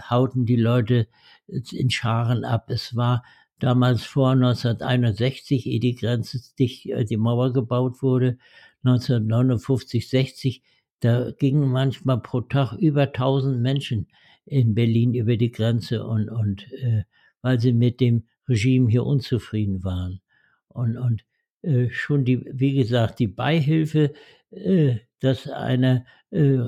hauten 0.09 0.47
die 0.47 0.57
Leute 0.57 1.09
in 1.47 1.91
Scharen 1.91 2.45
ab. 2.45 2.71
Es 2.71 2.95
war 2.95 3.25
damals 3.63 4.05
vor 4.05 4.31
1961, 4.31 5.67
ehe 5.67 5.81
die 5.81 5.95
Grenze 5.95 6.41
dicht, 6.59 6.87
äh, 6.87 7.05
die 7.05 7.17
Mauer 7.17 7.53
gebaut 7.53 8.03
wurde, 8.03 8.39
1959, 8.85 10.09
60, 10.09 10.63
da 11.01 11.31
gingen 11.33 11.69
manchmal 11.71 12.21
pro 12.21 12.41
Tag 12.41 12.73
über 12.75 13.03
1000 13.03 13.61
Menschen 13.61 14.09
in 14.45 14.75
Berlin 14.75 15.15
über 15.15 15.37
die 15.37 15.53
Grenze 15.53 16.05
und, 16.05 16.29
und 16.29 16.71
äh, 16.73 17.05
weil 17.43 17.61
sie 17.61 17.73
mit 17.73 18.01
dem 18.01 18.25
Regime 18.49 18.91
hier 18.91 19.05
unzufrieden 19.05 19.85
waren. 19.85 20.21
Und, 20.69 20.97
und 20.97 21.25
äh, 21.63 21.91
schon 21.91 22.25
die, 22.25 22.45
wie 22.53 22.75
gesagt, 22.75 23.19
die 23.19 23.29
Beihilfe, 23.29 24.13
äh, 24.51 24.97
dass 25.21 25.49
einer 25.49 26.05
äh, 26.33 26.59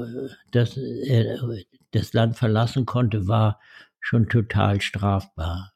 dass 0.50 0.76
er 0.76 1.38
das 1.90 2.12
Land 2.12 2.36
verlassen 2.36 2.86
konnte, 2.86 3.26
war 3.26 3.60
schon 3.98 4.28
total 4.28 4.80
strafbar. 4.80 5.73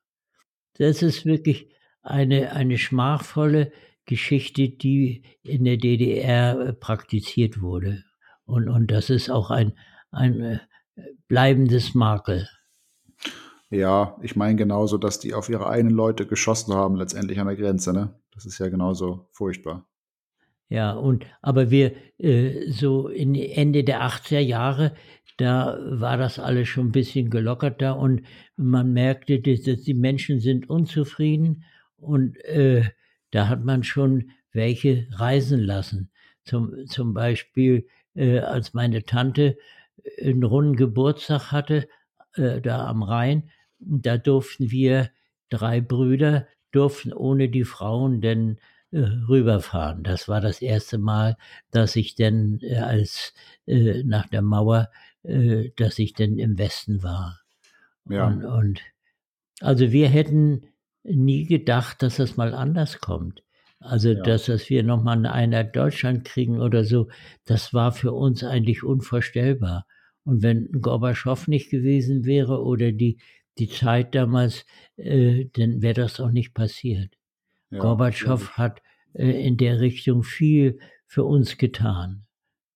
Das 0.78 1.02
ist 1.02 1.26
wirklich 1.26 1.68
eine, 2.02 2.52
eine 2.52 2.78
schmachvolle 2.78 3.72
Geschichte, 4.06 4.68
die 4.70 5.22
in 5.42 5.64
der 5.64 5.76
DDR 5.76 6.58
äh, 6.58 6.72
praktiziert 6.72 7.60
wurde. 7.60 8.04
Und, 8.46 8.68
und 8.68 8.90
das 8.90 9.10
ist 9.10 9.30
auch 9.30 9.50
ein, 9.50 9.74
ein 10.10 10.40
äh, 10.40 10.58
bleibendes 11.28 11.94
Makel. 11.94 12.48
Ja, 13.70 14.16
ich 14.22 14.34
meine 14.34 14.56
genauso, 14.56 14.96
dass 14.96 15.20
die 15.20 15.34
auf 15.34 15.50
ihre 15.50 15.68
eigenen 15.68 15.94
Leute 15.94 16.26
geschossen 16.26 16.72
haben, 16.72 16.96
letztendlich 16.96 17.38
an 17.38 17.48
der 17.48 17.56
Grenze, 17.56 17.92
ne? 17.92 18.18
Das 18.32 18.46
ist 18.46 18.58
ja 18.58 18.68
genauso 18.68 19.28
furchtbar. 19.32 19.86
Ja, 20.70 20.92
und 20.92 21.26
aber 21.42 21.70
wir 21.70 21.92
äh, 22.18 22.70
so 22.70 23.08
in 23.08 23.34
Ende 23.34 23.84
der 23.84 24.02
80er 24.02 24.38
Jahre, 24.38 24.94
da 25.38 25.78
war 25.82 26.16
das 26.16 26.38
alles 26.38 26.68
schon 26.68 26.88
ein 26.88 26.92
bisschen 26.92 27.30
gelockerter 27.30 27.96
und 27.96 28.22
man 28.56 28.92
merkte, 28.92 29.40
dass, 29.40 29.62
die 29.62 29.94
Menschen 29.94 30.40
sind 30.40 30.68
unzufrieden 30.68 31.64
und 31.96 32.36
äh, 32.44 32.82
da 33.30 33.48
hat 33.48 33.64
man 33.64 33.84
schon 33.84 34.30
welche 34.52 35.06
reisen 35.12 35.60
lassen. 35.60 36.10
Zum, 36.44 36.86
zum 36.86 37.14
Beispiel, 37.14 37.86
äh, 38.14 38.40
als 38.40 38.74
meine 38.74 39.04
Tante 39.04 39.56
einen 40.20 40.42
runden 40.42 40.76
Geburtstag 40.76 41.52
hatte, 41.52 41.88
äh, 42.34 42.60
da 42.60 42.86
am 42.86 43.02
Rhein, 43.02 43.50
da 43.78 44.18
durften 44.18 44.70
wir 44.70 45.10
drei 45.50 45.80
Brüder, 45.80 46.48
durften 46.72 47.12
ohne 47.12 47.48
die 47.48 47.64
Frauen 47.64 48.20
denn 48.20 48.58
äh, 48.90 49.00
rüberfahren. 49.00 50.02
Das 50.02 50.28
war 50.28 50.40
das 50.40 50.62
erste 50.62 50.98
Mal, 50.98 51.36
dass 51.70 51.94
ich 51.94 52.14
denn 52.14 52.58
äh, 52.62 52.76
als 52.78 53.34
äh, 53.66 54.02
nach 54.02 54.26
der 54.28 54.42
Mauer, 54.42 54.88
äh, 55.22 55.70
dass 55.76 55.98
ich 55.98 56.14
denn 56.14 56.38
im 56.38 56.58
Westen 56.58 57.02
war. 57.02 57.40
Ja. 58.08 58.26
Und, 58.26 58.44
und 58.44 58.80
also 59.60 59.92
wir 59.92 60.08
hätten 60.08 60.62
nie 61.02 61.44
gedacht, 61.44 62.02
dass 62.02 62.16
das 62.16 62.36
mal 62.36 62.54
anders 62.54 63.00
kommt. 63.00 63.42
Also, 63.80 64.10
ja. 64.10 64.22
dass, 64.22 64.46
dass 64.46 64.70
wir 64.70 64.82
nochmal 64.82 65.18
eine 65.18 65.32
Einheit 65.32 65.76
Deutschland 65.76 66.24
kriegen 66.24 66.60
oder 66.60 66.84
so, 66.84 67.08
das 67.44 67.72
war 67.72 67.92
für 67.92 68.12
uns 68.12 68.42
eigentlich 68.42 68.82
unvorstellbar. 68.82 69.86
Und 70.24 70.42
wenn 70.42 70.68
Gorbatschow 70.80 71.46
nicht 71.46 71.70
gewesen 71.70 72.24
wäre 72.24 72.62
oder 72.62 72.92
die, 72.92 73.18
die 73.58 73.68
Zeit 73.68 74.14
damals, 74.14 74.66
äh, 74.96 75.46
dann 75.54 75.80
wäre 75.80 75.94
das 75.94 76.20
auch 76.20 76.30
nicht 76.30 76.54
passiert. 76.54 77.14
Ja, 77.70 77.78
Gorbatschow 77.78 78.50
hat 78.56 78.82
äh, 79.14 79.46
in 79.46 79.56
der 79.56 79.80
Richtung 79.80 80.22
viel 80.22 80.80
für 81.06 81.24
uns 81.24 81.56
getan. 81.56 82.26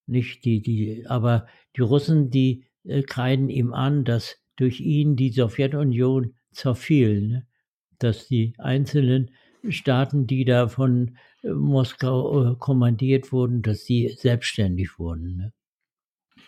Nicht 0.05 0.45
die, 0.45 0.61
die, 0.61 1.05
aber 1.07 1.47
die 1.77 1.81
Russen, 1.81 2.29
die 2.29 2.65
äh, 2.83 3.03
kreiden 3.03 3.49
ihm 3.49 3.73
an, 3.73 4.03
dass 4.03 4.37
durch 4.55 4.81
ihn 4.81 5.15
die 5.15 5.31
Sowjetunion 5.31 6.35
zerfiel. 6.51 7.27
Ne? 7.27 7.47
dass 8.03 8.27
die 8.27 8.53
einzelnen 8.57 9.31
Staaten, 9.69 10.27
die 10.27 10.45
da 10.45 10.67
von 10.67 11.17
äh, 11.41 11.51
Moskau 11.51 12.51
äh, 12.51 12.55
kommandiert 12.57 13.31
wurden, 13.31 13.61
dass 13.61 13.85
die 13.85 14.13
selbstständig 14.17 14.99
wurden. 14.99 15.37
Ne? 15.37 15.53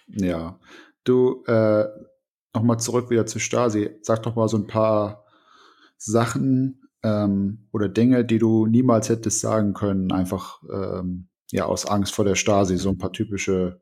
Ja, 0.08 0.60
du, 1.06 1.44
äh, 1.48 1.86
nochmal 2.54 2.80
zurück 2.80 3.10
wieder 3.10 3.26
zu 3.26 3.40
Stasi. 3.40 3.92
Sag 4.02 4.24
doch 4.24 4.36
mal 4.36 4.50
so 4.50 4.58
ein 4.58 4.68
paar 4.68 5.26
Sachen 5.98 6.90
ähm, 7.04 7.68
oder 7.72 7.88
Dinge, 7.88 8.26
die 8.26 8.38
du 8.38 8.66
niemals 8.68 9.10
hättest 9.10 9.40
sagen 9.40 9.74
können, 9.74 10.12
einfach 10.12 10.62
ähm, 10.72 11.30
ja 11.52 11.66
aus 11.66 11.86
Angst 11.86 12.14
vor 12.14 12.26
der 12.26 12.36
Stasi, 12.36 12.78
so 12.78 12.90
ein 12.90 12.98
paar 12.98 13.12
typische 13.12 13.82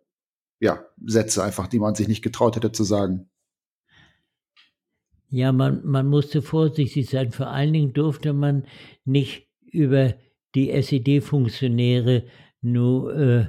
ja, 0.60 0.86
Sätze 1.06 1.44
einfach, 1.44 1.68
die 1.68 1.80
man 1.80 1.96
sich 1.96 2.08
nicht 2.08 2.22
getraut 2.22 2.56
hätte 2.56 2.72
zu 2.72 2.84
sagen. 2.84 3.30
Ja, 5.30 5.52
man, 5.52 5.84
man 5.84 6.08
musste 6.08 6.42
vorsichtig 6.42 7.10
sein. 7.10 7.32
Vor 7.32 7.48
allen 7.48 7.74
Dingen 7.74 7.94
durfte 7.94 8.34
man 8.34 8.66
nicht 9.04 9.50
über 9.72 10.14
die 10.54 10.70
SED-Funktionäre 10.70 12.26
nur, 12.62 13.16
äh, 13.16 13.48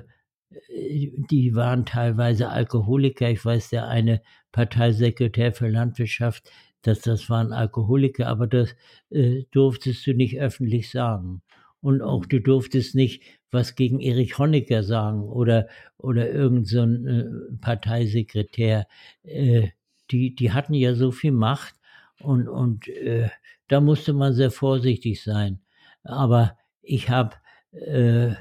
die 1.31 1.55
waren 1.55 1.85
teilweise 1.85 2.49
Alkoholiker. 2.49 3.29
Ich 3.31 3.45
weiß, 3.45 3.69
der 3.69 3.87
eine 3.87 4.23
Parteisekretär 4.51 5.53
für 5.53 5.69
Landwirtschaft, 5.69 6.51
dass 6.83 7.01
das 7.01 7.29
waren 7.29 7.53
Alkoholiker, 7.53 8.29
aber 8.29 8.47
das 8.47 8.75
äh, 9.11 9.45
durftest 9.51 10.07
du 10.07 10.15
nicht 10.15 10.41
öffentlich 10.41 10.91
sagen. 10.91 11.43
Und 11.81 12.03
auch 12.03 12.23
mhm. 12.23 12.29
du 12.29 12.41
durftest 12.41 12.95
nicht 12.95 13.23
was 13.55 13.75
gegen 13.75 14.01
Erich 14.01 14.39
Honecker 14.39 14.83
sagen 14.83 15.23
oder, 15.23 15.69
oder 15.97 16.31
irgendein 16.31 16.65
so 16.67 16.83
äh, 16.83 17.57
Parteisekretär. 17.61 18.87
Äh, 19.23 19.69
die, 20.11 20.35
die 20.35 20.53
hatten 20.53 20.75
ja 20.75 20.95
so 20.95 21.11
viel 21.11 21.33
Macht 21.33 21.75
und, 22.21 22.49
und 22.49 22.89
äh, 22.89 23.31
da 23.69 23.81
musste 23.81 24.13
man 24.13 24.35
sehr 24.35 24.51
vorsichtig 24.51 25.23
sein. 25.23 25.61
Aber 26.03 26.59
ich 26.83 27.09
habe 27.09 27.37
äh, 27.73 28.35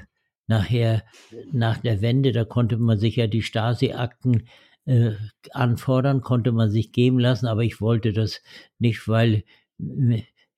nachher, 0.46 1.04
nach 1.52 1.78
der 1.78 2.02
Wende, 2.02 2.32
da 2.32 2.44
konnte 2.44 2.76
man 2.76 2.98
sich 2.98 3.16
ja 3.16 3.26
die 3.26 3.42
Stasi-Akten 3.42 4.46
äh, 4.84 5.12
anfordern, 5.52 6.20
konnte 6.20 6.52
man 6.52 6.70
sich 6.70 6.92
geben 6.92 7.18
lassen, 7.18 7.46
aber 7.46 7.62
ich 7.62 7.80
wollte 7.80 8.12
das 8.12 8.42
nicht, 8.78 9.08
weil 9.08 9.44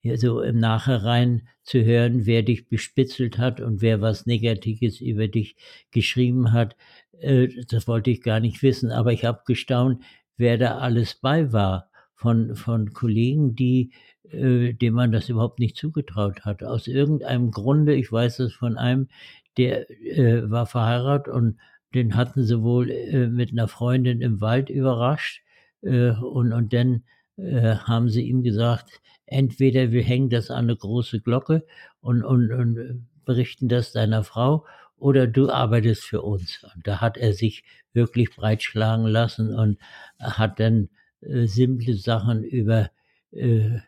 äh, 0.03 0.17
so 0.17 0.41
im 0.41 0.59
Nachhinein 0.59 1.47
zu 1.63 1.83
hören, 1.83 2.25
wer 2.25 2.43
dich 2.43 2.69
bespitzelt 2.69 3.37
hat 3.37 3.61
und 3.61 3.81
wer 3.81 4.01
was 4.01 4.25
Negatives 4.25 5.01
über 5.01 5.27
dich 5.27 5.55
geschrieben 5.91 6.53
hat, 6.53 6.75
äh, 7.19 7.47
das 7.69 7.87
wollte 7.87 8.11
ich 8.11 8.21
gar 8.21 8.39
nicht 8.39 8.61
wissen. 8.63 8.91
Aber 8.91 9.11
ich 9.13 9.25
habe 9.25 9.41
gestaunt, 9.45 10.03
wer 10.37 10.57
da 10.57 10.77
alles 10.77 11.15
bei 11.15 11.51
war 11.51 11.89
von, 12.15 12.55
von 12.55 12.93
Kollegen, 12.93 13.55
die, 13.55 13.91
äh, 14.31 14.73
dem 14.73 14.93
man 14.93 15.11
das 15.11 15.29
überhaupt 15.29 15.59
nicht 15.59 15.77
zugetraut 15.77 16.45
hat. 16.45 16.63
Aus 16.63 16.87
irgendeinem 16.87 17.51
Grunde, 17.51 17.95
ich 17.95 18.11
weiß 18.11 18.39
es 18.39 18.53
von 18.53 18.77
einem, 18.77 19.07
der 19.57 19.89
äh, 19.89 20.49
war 20.49 20.65
verheiratet 20.65 21.33
und 21.33 21.57
den 21.93 22.15
hatten 22.15 22.43
sie 22.43 22.61
wohl 22.61 22.87
mit 23.29 23.51
einer 23.53 23.69
Freundin 23.69 24.21
im 24.21 24.41
Wald 24.41 24.69
überrascht. 24.69 25.41
Und, 25.81 26.51
und 26.51 26.73
dann 26.73 27.03
haben 27.37 28.09
sie 28.09 28.23
ihm 28.23 28.43
gesagt, 28.43 29.01
entweder 29.27 29.91
wir 29.91 30.03
hängen 30.03 30.29
das 30.29 30.49
an 30.49 30.65
eine 30.65 30.75
große 30.75 31.21
Glocke 31.21 31.65
und, 32.01 32.23
und, 32.23 32.51
und 32.51 33.07
berichten 33.25 33.67
das 33.67 33.91
deiner 33.91 34.23
Frau 34.23 34.65
oder 34.97 35.27
du 35.27 35.49
arbeitest 35.49 36.03
für 36.03 36.21
uns. 36.21 36.63
Und 36.73 36.87
da 36.87 37.01
hat 37.01 37.17
er 37.17 37.33
sich 37.33 37.63
wirklich 37.93 38.35
breitschlagen 38.35 39.05
lassen 39.05 39.53
und 39.53 39.77
hat 40.19 40.59
dann 40.59 40.89
äh, 41.21 41.45
simple 41.45 41.95
Sachen 41.95 42.43
über 42.43 42.89
äh, 43.31 43.79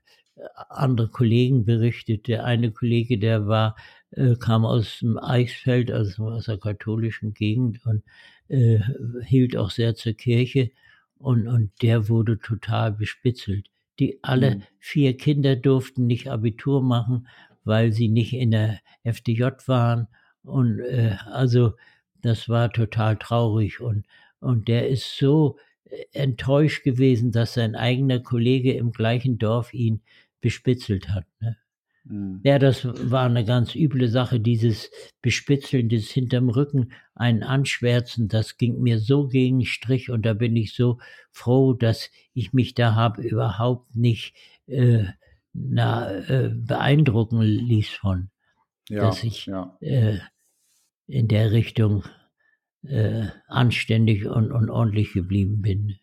andere 0.70 1.10
Kollegen 1.10 1.66
berichtet. 1.66 2.28
Der 2.28 2.46
eine 2.46 2.72
Kollege, 2.72 3.18
der 3.18 3.48
war, 3.48 3.76
äh, 4.12 4.36
kam 4.36 4.66
aus 4.66 5.00
dem 5.00 5.18
Eichsfeld, 5.18 5.92
also 5.92 6.30
aus 6.30 6.46
der 6.46 6.58
katholischen 6.58 7.34
Gegend 7.34 7.86
und 7.86 8.04
äh, 8.48 8.80
hielt 9.26 9.56
auch 9.56 9.72
sehr 9.72 9.96
zur 9.96 10.14
Kirche 10.14 10.72
und, 11.18 11.48
und 11.48 11.72
der 11.82 12.10
wurde 12.10 12.40
total 12.40 12.92
bespitzelt. 12.92 13.70
Die 14.00 14.20
alle 14.24 14.56
mhm. 14.56 14.64
vier 14.80 15.18
Kinder 15.18 15.56
durften 15.56 16.08
nicht 16.08 16.30
Abitur 16.30 16.82
machen, 16.82 17.28
weil 17.64 17.92
sie 17.92 18.08
nicht 18.08 18.34
in 18.34 18.52
der 18.52 18.80
FDJ 19.04 19.44
waren 19.68 20.08
und 20.44 20.80
äh, 20.80 21.18
also 21.26 21.74
das 22.22 22.50
war 22.50 22.72
total 22.72 23.18
traurig 23.18 23.82
und 23.82 24.06
und 24.40 24.68
der 24.68 24.88
ist 24.88 25.18
so 25.18 25.58
enttäuscht 26.14 26.84
gewesen, 26.84 27.32
dass 27.32 27.54
sein 27.56 27.76
eigener 27.76 28.20
Kollege 28.20 28.74
im 28.74 28.92
gleichen 28.92 29.38
Dorf 29.38 29.74
ihn 29.74 30.02
bespitzelt 30.42 31.10
hat. 31.10 31.26
Ne? 31.42 31.58
Mhm. 32.06 32.42
Ja, 32.44 32.60
das 32.60 32.86
war 32.86 33.26
eine 33.26 33.46
ganz 33.46 33.76
üble 33.76 34.08
Sache, 34.08 34.40
dieses 34.40 34.90
Bespitzeln, 35.22 35.90
dieses 35.90 36.10
hinterm 36.10 36.50
Rücken, 36.50 36.92
einen 37.16 37.44
Anschwärzen, 37.44 38.28
das 38.28 38.58
ging 38.58 38.80
mir 38.80 39.00
so 39.00 39.28
gegen 39.28 39.66
Strich 39.66 40.10
und 40.10 40.26
da 40.26 40.34
bin 40.34 40.56
ich 40.56 40.74
so 40.74 41.00
froh, 41.32 41.74
dass 41.74 42.10
ich 42.34 42.54
mich 42.54 42.74
da 42.74 42.96
habe 42.96 43.22
überhaupt 43.22 43.96
nicht, 43.96 44.36
äh, 44.68 45.06
na, 45.54 46.12
äh, 46.12 46.50
beeindrucken 46.50 47.42
ließ 47.42 47.90
von, 47.90 48.30
ja, 48.88 49.02
dass 49.02 49.24
ich 49.24 49.48
ja. 49.48 49.78
äh, 49.82 50.20
in 51.08 51.28
der 51.28 51.52
Richtung 51.52 52.04
äh, 52.84 53.28
anständig 53.48 54.26
und, 54.26 54.52
und 54.52 54.70
ordentlich 54.70 55.14
geblieben 55.14 55.62
bin. 55.62 55.96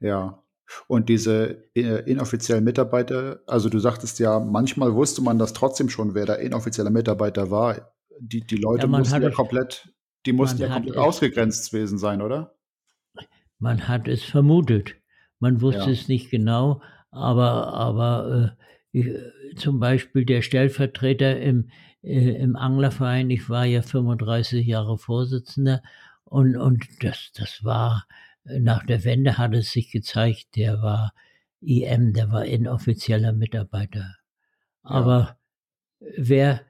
Ja, 0.00 0.42
und 0.88 1.08
diese 1.08 1.64
äh, 1.74 2.10
inoffiziellen 2.10 2.64
Mitarbeiter, 2.64 3.40
also 3.46 3.68
du 3.68 3.78
sagtest 3.78 4.18
ja, 4.18 4.40
manchmal 4.40 4.94
wusste 4.94 5.22
man 5.22 5.38
das 5.38 5.52
trotzdem 5.52 5.88
schon, 5.88 6.14
wer 6.14 6.26
der 6.26 6.38
inoffizielle 6.40 6.90
Mitarbeiter 6.90 7.50
war. 7.50 7.92
Die, 8.18 8.40
die 8.40 8.56
Leute 8.56 8.86
ja, 8.86 8.88
mussten 8.88 9.22
ja 9.22 9.30
komplett, 9.30 9.92
die 10.24 10.32
mussten 10.32 10.62
ja 10.62 10.68
komplett 10.68 10.96
ausgegrenzt 10.96 11.70
gewesen 11.70 11.98
sein, 11.98 12.22
oder? 12.22 12.54
Man 13.58 13.88
hat 13.88 14.08
es 14.08 14.22
vermutet. 14.22 14.96
Man 15.38 15.60
wusste 15.60 15.84
ja. 15.84 15.90
es 15.90 16.08
nicht 16.08 16.30
genau, 16.30 16.82
aber, 17.10 17.74
aber 17.74 18.56
äh, 18.92 18.98
ich, 18.98 19.58
zum 19.58 19.80
Beispiel 19.80 20.24
der 20.24 20.42
Stellvertreter 20.42 21.38
im, 21.40 21.70
äh, 22.02 22.30
im 22.30 22.56
Anglerverein, 22.56 23.30
ich 23.30 23.48
war 23.50 23.64
ja 23.66 23.82
35 23.82 24.66
Jahre 24.66 24.98
Vorsitzender 24.98 25.82
und, 26.24 26.56
und 26.56 26.86
das, 27.00 27.32
das 27.34 27.64
war 27.64 28.06
nach 28.58 28.84
der 28.84 29.04
Wende 29.04 29.38
hat 29.38 29.54
es 29.54 29.70
sich 29.70 29.90
gezeigt, 29.90 30.56
der 30.56 30.82
war 30.82 31.12
IM, 31.60 32.12
der 32.12 32.30
war 32.30 32.44
inoffizieller 32.44 33.32
Mitarbeiter. 33.32 34.14
Aber 34.82 35.38
ja. 36.00 36.08
wer, 36.16 36.60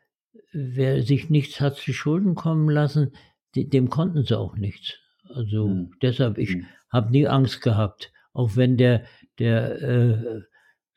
wer 0.53 1.03
sich 1.03 1.29
nichts 1.29 1.61
hat 1.61 1.77
zu 1.77 1.93
Schulden 1.93 2.35
kommen 2.35 2.71
lassen, 2.71 3.12
dem 3.55 3.91
konnten 3.91 4.25
sie 4.25 4.39
auch 4.39 4.57
nichts. 4.57 4.99
Also 5.29 5.67
hm. 5.67 5.93
deshalb, 6.03 6.39
ich 6.39 6.51
hm. 6.51 6.67
habe 6.91 7.11
nie 7.11 7.27
Angst 7.27 7.62
gehabt, 7.62 8.12
auch 8.33 8.57
wenn 8.57 8.77
der, 8.77 9.05
der 9.39 9.83
äh, 9.83 10.43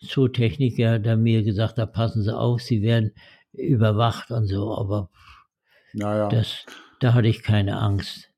Zootechniker 0.01 0.99
da 0.99 1.15
mir 1.15 1.43
gesagt 1.43 1.77
hat, 1.77 1.93
passen 1.93 2.23
Sie 2.23 2.35
auf, 2.35 2.61
Sie 2.61 2.81
werden 2.81 3.11
überwacht 3.51 4.31
und 4.31 4.45
so, 4.45 4.75
aber 4.77 5.09
naja. 5.93 6.29
das, 6.29 6.65
da 6.99 7.13
hatte 7.13 7.27
ich 7.27 7.43
keine 7.43 7.77
Angst. 7.77 8.28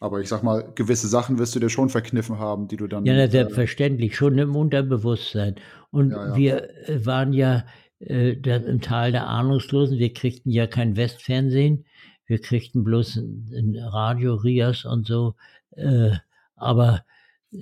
Aber 0.00 0.20
ich 0.20 0.28
sag 0.28 0.42
mal, 0.42 0.72
gewisse 0.74 1.08
Sachen 1.08 1.38
wirst 1.38 1.54
du 1.56 1.60
dir 1.60 1.70
schon 1.70 1.88
verkniffen 1.88 2.38
haben, 2.38 2.68
die 2.68 2.76
du 2.76 2.86
dann. 2.86 3.04
Ja, 3.04 3.14
na, 3.14 3.28
selbstverständlich, 3.28 4.16
schon 4.16 4.38
im 4.38 4.54
Unterbewusstsein. 4.54 5.56
Und 5.90 6.10
ja, 6.12 6.28
ja. 6.28 6.36
wir 6.36 6.88
äh, 6.88 7.04
waren 7.04 7.32
ja 7.32 7.64
äh, 7.98 8.32
im 8.32 8.80
Tal 8.80 9.12
der 9.12 9.26
Ahnungslosen, 9.26 9.98
wir 9.98 10.12
kriegten 10.12 10.52
ja 10.52 10.66
kein 10.66 10.96
Westfernsehen, 10.96 11.84
wir 12.26 12.40
kriegten 12.40 12.84
bloß 12.84 13.16
ein, 13.16 13.50
ein 13.52 13.76
Radio, 13.76 14.34
Rias 14.34 14.84
und 14.84 15.06
so. 15.06 15.34
Äh, 15.72 16.12
aber 16.54 17.04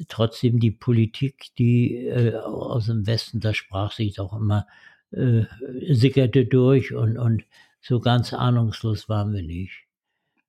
trotzdem 0.09 0.59
die 0.59 0.73
Politik, 0.73 1.55
die 1.59 2.07
äh, 2.07 2.35
aus 2.37 2.87
dem 2.87 3.07
Westen, 3.07 3.41
da 3.41 3.55
sprach 3.55 3.93
sich 3.93 4.17
doch 4.17 4.35
immer, 4.35 4.67
äh, 5.11 5.45
sickerte 5.91 6.45
durch 6.45 6.93
und, 6.93 7.17
und 7.17 7.45
so 7.81 8.01
ganz 8.01 8.33
ahnungslos 8.33 9.09
waren 9.09 9.33
wir 9.33 9.43
nicht. 9.43 9.85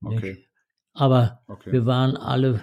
Okay. 0.04 0.47
Aber 0.98 1.42
okay. 1.48 1.72
wir 1.72 1.86
waren 1.86 2.18
alle 2.18 2.60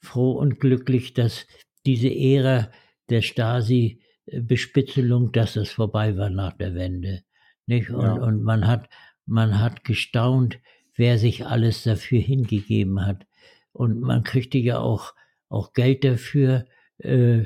froh 0.00 0.32
und 0.32 0.58
glücklich, 0.60 1.12
dass 1.12 1.46
diese 1.84 2.08
Ära 2.08 2.70
der 3.10 3.20
Stasi-Bespitzelung, 3.20 5.32
dass 5.32 5.52
das 5.54 5.70
vorbei 5.70 6.16
war 6.16 6.30
nach 6.30 6.52
der 6.52 6.76
Wende. 6.76 7.24
Nicht? 7.66 7.90
Und, 7.90 8.04
ja. 8.04 8.12
und 8.12 8.44
man 8.44 8.68
hat, 8.68 8.88
man 9.26 9.58
hat 9.58 9.82
gestaunt, 9.82 10.60
wer 10.94 11.18
sich 11.18 11.46
alles 11.46 11.82
dafür 11.82 12.20
hingegeben 12.20 13.04
hat. 13.04 13.26
Und 13.72 14.00
man 14.00 14.22
kriegte 14.22 14.58
ja 14.58 14.78
auch, 14.78 15.12
auch 15.48 15.72
Geld 15.72 16.04
dafür, 16.04 16.66
äh, 16.98 17.42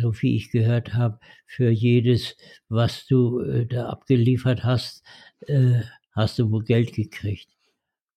so 0.00 0.14
wie 0.22 0.36
ich 0.36 0.52
gehört 0.52 0.94
habe, 0.94 1.20
für 1.44 1.68
jedes, 1.68 2.34
was 2.70 3.04
du 3.06 3.40
äh, 3.40 3.66
da 3.66 3.90
abgeliefert 3.90 4.64
hast, 4.64 5.04
äh, 5.46 5.82
hast 6.12 6.38
du 6.38 6.50
wohl 6.50 6.64
Geld 6.64 6.94
gekriegt. 6.94 7.50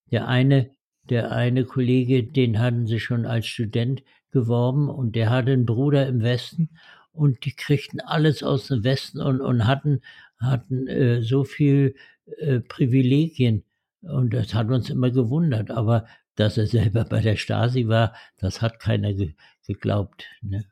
Der 0.10 0.30
eine, 0.30 0.72
der 1.10 1.32
eine 1.32 1.66
Kollege, 1.66 2.24
den 2.24 2.60
hatten 2.60 2.88
sie 2.88 3.00
schon 3.00 3.26
als 3.26 3.48
Student 3.48 4.04
geworben 4.32 4.90
und 4.90 5.16
der 5.16 5.30
hatte 5.30 5.52
einen 5.52 5.66
Bruder 5.66 6.08
im 6.08 6.22
Westen 6.22 6.70
und 7.12 7.46
die 7.46 7.54
kriegten 7.54 8.00
alles 8.00 8.44
aus 8.44 8.68
dem 8.68 8.84
Westen 8.84 9.22
und, 9.22 9.42
und 9.42 9.68
hatten, 9.68 10.02
hatten 10.40 10.88
äh, 10.88 11.22
so 11.22 11.44
viel 11.44 11.96
äh, 12.38 12.60
Privilegien. 12.60 13.64
Und 14.02 14.34
das 14.34 14.54
hat 14.54 14.70
uns 14.70 14.90
immer 14.90 15.12
gewundert. 15.12 15.72
Aber 15.72 16.06
dass 16.36 16.58
er 16.58 16.68
selber 16.68 17.06
bei 17.06 17.22
der 17.22 17.36
Stasi 17.36 17.88
war, 17.88 18.14
das 18.38 18.62
hat 18.62 18.80
keiner 18.80 19.14
ge 19.14 19.34
geglaubt. 19.68 20.26
Ne? 20.42 20.66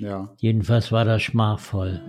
Ja. 0.00 0.34
Jedenfalls 0.38 0.92
war 0.92 1.04
das 1.04 1.22
schmachvoll. 1.22 2.02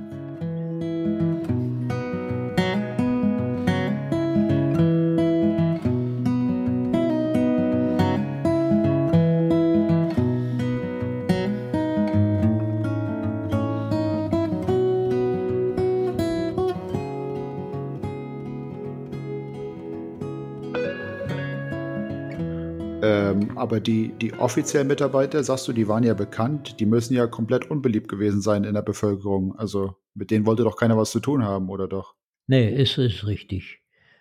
Aber 23.65 23.79
die, 23.79 24.13
die 24.21 24.31
offiziellen 24.33 24.87
Mitarbeiter, 24.87 25.43
sagst 25.43 25.67
du, 25.67 25.73
die 25.73 25.87
waren 25.87 26.03
ja 26.03 26.13
bekannt, 26.13 26.79
die 26.79 26.85
müssen 26.85 27.15
ja 27.15 27.25
komplett 27.25 27.71
unbeliebt 27.71 28.07
gewesen 28.07 28.39
sein 28.39 28.63
in 28.63 28.75
der 28.75 28.83
Bevölkerung. 28.83 29.57
Also 29.57 29.95
mit 30.13 30.29
denen 30.29 30.45
wollte 30.45 30.61
doch 30.61 30.77
keiner 30.77 30.97
was 30.97 31.09
zu 31.09 31.19
tun 31.19 31.43
haben, 31.43 31.67
oder 31.71 31.87
doch? 31.87 32.13
Nee, 32.45 32.69
ist, 32.69 32.99
ist 32.99 33.25
richtig. 33.25 33.79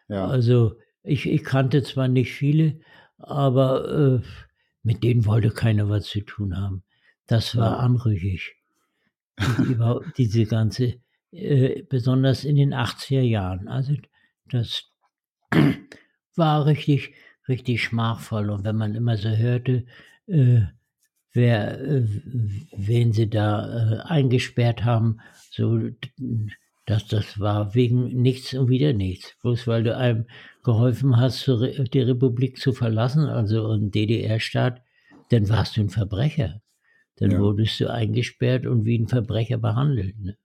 Ja. 0.08 0.28
Also 0.28 0.76
ich, 1.02 1.28
ich 1.28 1.44
kannte 1.44 1.82
zwar 1.82 2.08
nicht 2.08 2.32
viele, 2.32 2.80
aber 3.18 4.22
äh, 4.22 4.26
mit 4.82 5.04
denen 5.04 5.26
wollte 5.26 5.50
keiner 5.50 5.90
was 5.90 6.06
zu 6.06 6.22
tun 6.22 6.56
haben. 6.56 6.82
Das 7.26 7.54
war 7.54 7.72
ja. 7.72 7.76
anrüchig. 7.80 8.56
Diese 10.16 10.46
ganze, 10.46 10.94
äh, 11.32 11.82
besonders 11.82 12.44
in 12.44 12.56
den 12.56 12.72
80er 12.72 13.20
Jahren. 13.20 13.68
Also 13.68 13.92
das 14.46 14.90
war 16.34 16.64
richtig, 16.64 17.12
richtig 17.48 17.82
schmachvoll. 17.82 18.50
Und 18.50 18.64
wenn 18.64 18.76
man 18.76 18.94
immer 18.94 19.16
so 19.16 19.30
hörte, 19.30 19.84
äh, 20.26 20.60
wer, 21.32 21.80
äh, 21.80 22.06
wen 22.76 23.12
sie 23.12 23.28
da 23.28 23.66
äh, 23.66 23.98
eingesperrt 24.04 24.84
haben, 24.84 25.18
so, 25.50 25.80
dass 26.86 27.06
das 27.06 27.40
war 27.40 27.74
wegen 27.74 28.20
nichts 28.20 28.52
und 28.54 28.68
wieder 28.68 28.92
nichts. 28.92 29.34
Bloß 29.42 29.66
weil 29.66 29.84
du 29.84 29.96
einem 29.96 30.26
geholfen 30.62 31.16
hast, 31.16 31.46
die 31.46 32.00
Republik 32.00 32.58
zu 32.58 32.72
verlassen, 32.72 33.26
also 33.26 33.70
einen 33.70 33.90
DDR-Staat, 33.90 34.82
dann 35.30 35.48
warst 35.48 35.76
du 35.76 35.80
ein 35.82 35.90
Verbrecher. 35.90 36.60
Dann 37.16 37.32
ja. 37.32 37.38
wurdest 37.38 37.78
du 37.80 37.90
eingesperrt 37.90 38.66
und 38.66 38.84
wie 38.84 38.98
ein 38.98 39.08
Verbrecher 39.08 39.58
behandelt. 39.58 40.18
Ne? 40.18 40.36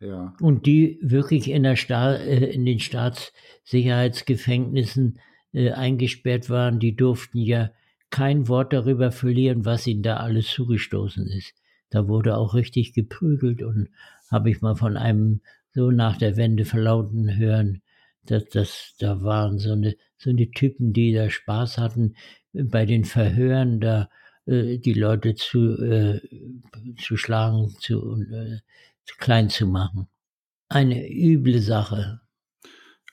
Ja. 0.00 0.34
Und 0.40 0.66
die 0.66 0.98
wirklich 1.02 1.50
in, 1.50 1.62
der 1.62 1.76
Sta 1.76 2.14
äh, 2.14 2.52
in 2.52 2.66
den 2.66 2.80
Staatssicherheitsgefängnissen 2.80 5.20
äh, 5.54 5.70
eingesperrt 5.70 6.50
waren, 6.50 6.78
die 6.80 6.96
durften 6.96 7.38
ja 7.38 7.70
kein 8.10 8.48
Wort 8.48 8.72
darüber 8.72 9.10
verlieren, 9.12 9.64
was 9.64 9.86
ihnen 9.86 10.02
da 10.02 10.18
alles 10.18 10.48
zugestoßen 10.48 11.26
ist. 11.28 11.54
Da 11.90 12.08
wurde 12.08 12.36
auch 12.36 12.54
richtig 12.54 12.92
geprügelt 12.92 13.62
und 13.62 13.88
habe 14.30 14.50
ich 14.50 14.60
mal 14.60 14.74
von 14.76 14.96
einem 14.96 15.40
so 15.72 15.90
nach 15.90 16.16
der 16.18 16.36
Wende 16.36 16.64
verlauten 16.64 17.36
hören, 17.36 17.82
dass 18.24 18.44
das 18.46 18.94
da 18.98 19.22
waren 19.22 19.58
so 19.58 19.72
eine 19.72 19.96
so 20.16 20.30
eine 20.30 20.50
Typen, 20.50 20.92
die 20.92 21.12
da 21.12 21.30
Spaß 21.30 21.78
hatten 21.78 22.14
bei 22.52 22.86
den 22.86 23.04
Verhören 23.04 23.80
da 23.80 24.08
äh, 24.46 24.78
die 24.78 24.94
Leute 24.94 25.34
zu 25.34 25.80
äh, 25.82 26.20
zu 26.98 27.16
schlagen, 27.16 27.74
zu, 27.80 28.22
äh, 28.32 28.58
klein 29.18 29.50
zu 29.50 29.66
machen. 29.66 30.08
Eine 30.68 31.08
üble 31.10 31.60
Sache. 31.60 32.20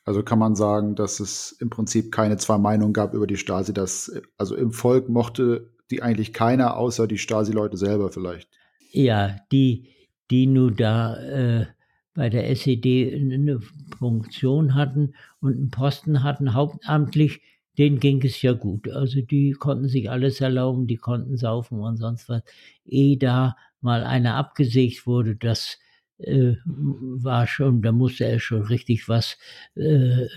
Also 0.03 0.23
kann 0.23 0.39
man 0.39 0.55
sagen, 0.55 0.95
dass 0.95 1.19
es 1.19 1.51
im 1.59 1.69
Prinzip 1.69 2.11
keine 2.11 2.37
zwei 2.37 2.57
Meinungen 2.57 2.93
gab 2.93 3.13
über 3.13 3.27
die 3.27 3.37
Stasi, 3.37 3.73
dass 3.73 4.11
also 4.37 4.55
im 4.55 4.71
Volk 4.71 5.09
mochte 5.09 5.71
die 5.91 6.01
eigentlich 6.01 6.33
keiner, 6.33 6.77
außer 6.77 7.05
die 7.05 7.17
Stasi-Leute 7.17 7.77
selber 7.77 8.11
vielleicht. 8.11 8.49
Ja, 8.91 9.35
die, 9.51 9.89
die 10.31 10.47
nur 10.47 10.71
da 10.71 11.17
äh, 11.17 11.65
bei 12.13 12.29
der 12.29 12.49
SED 12.49 13.13
eine 13.13 13.59
Funktion 13.97 14.75
hatten 14.75 15.13
und 15.39 15.53
einen 15.53 15.69
Posten 15.69 16.23
hatten, 16.23 16.53
hauptamtlich, 16.53 17.41
denen 17.77 17.99
ging 17.99 18.23
es 18.23 18.41
ja 18.41 18.53
gut. 18.53 18.89
Also 18.89 19.21
die 19.21 19.51
konnten 19.51 19.87
sich 19.87 20.09
alles 20.09 20.41
erlauben, 20.41 20.87
die 20.87 20.97
konnten 20.97 21.37
saufen 21.37 21.79
und 21.79 21.97
sonst 21.97 22.27
was. 22.27 22.41
Ehe 22.85 23.17
da 23.17 23.55
mal 23.81 24.03
einer 24.03 24.35
abgesägt 24.35 25.05
wurde, 25.07 25.35
das 25.35 25.77
äh, 26.23 26.55
war 26.65 27.47
schon, 27.47 27.81
da 27.81 27.91
musste 27.91 28.25
er 28.25 28.39
schon 28.39 28.63
richtig 28.63 29.09
was 29.09 29.37
äh, 29.75 30.27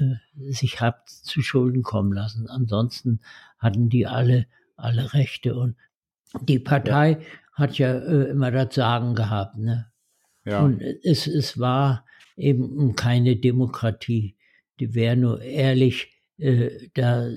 sich 0.49 0.81
hat 0.81 1.09
zu 1.09 1.43
Schulden 1.43 1.83
kommen 1.83 2.13
lassen. 2.13 2.49
Ansonsten 2.49 3.21
hatten 3.59 3.89
die 3.89 4.07
alle, 4.07 4.47
alle 4.77 5.13
Rechte 5.13 5.55
und 5.55 5.77
die 6.43 6.59
Partei 6.59 7.11
ja. 7.11 7.19
hat 7.53 7.79
ja 7.79 7.95
äh, 7.95 8.31
immer 8.31 8.51
das 8.51 8.75
Sagen 8.75 9.15
gehabt. 9.15 9.57
Ne? 9.57 9.87
Ja. 10.45 10.61
Und 10.61 10.81
es, 10.81 11.27
es 11.27 11.59
war 11.59 12.05
eben 12.37 12.97
keine 12.97 13.37
Demokratie. 13.37 14.37
Die 14.81 14.95
wer 14.95 15.17
nur 15.17 15.41
ehrlich 15.41 16.13
äh, 16.39 16.89
da 16.95 17.29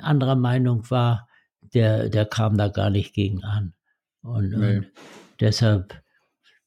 anderer 0.00 0.36
Meinung 0.36 0.90
war, 0.90 1.28
der, 1.74 2.08
der 2.08 2.26
kam 2.26 2.56
da 2.56 2.68
gar 2.68 2.90
nicht 2.90 3.14
gegen 3.14 3.42
an. 3.44 3.74
Und, 4.22 4.50
nee. 4.50 4.78
und 4.78 4.86
deshalb 5.40 6.02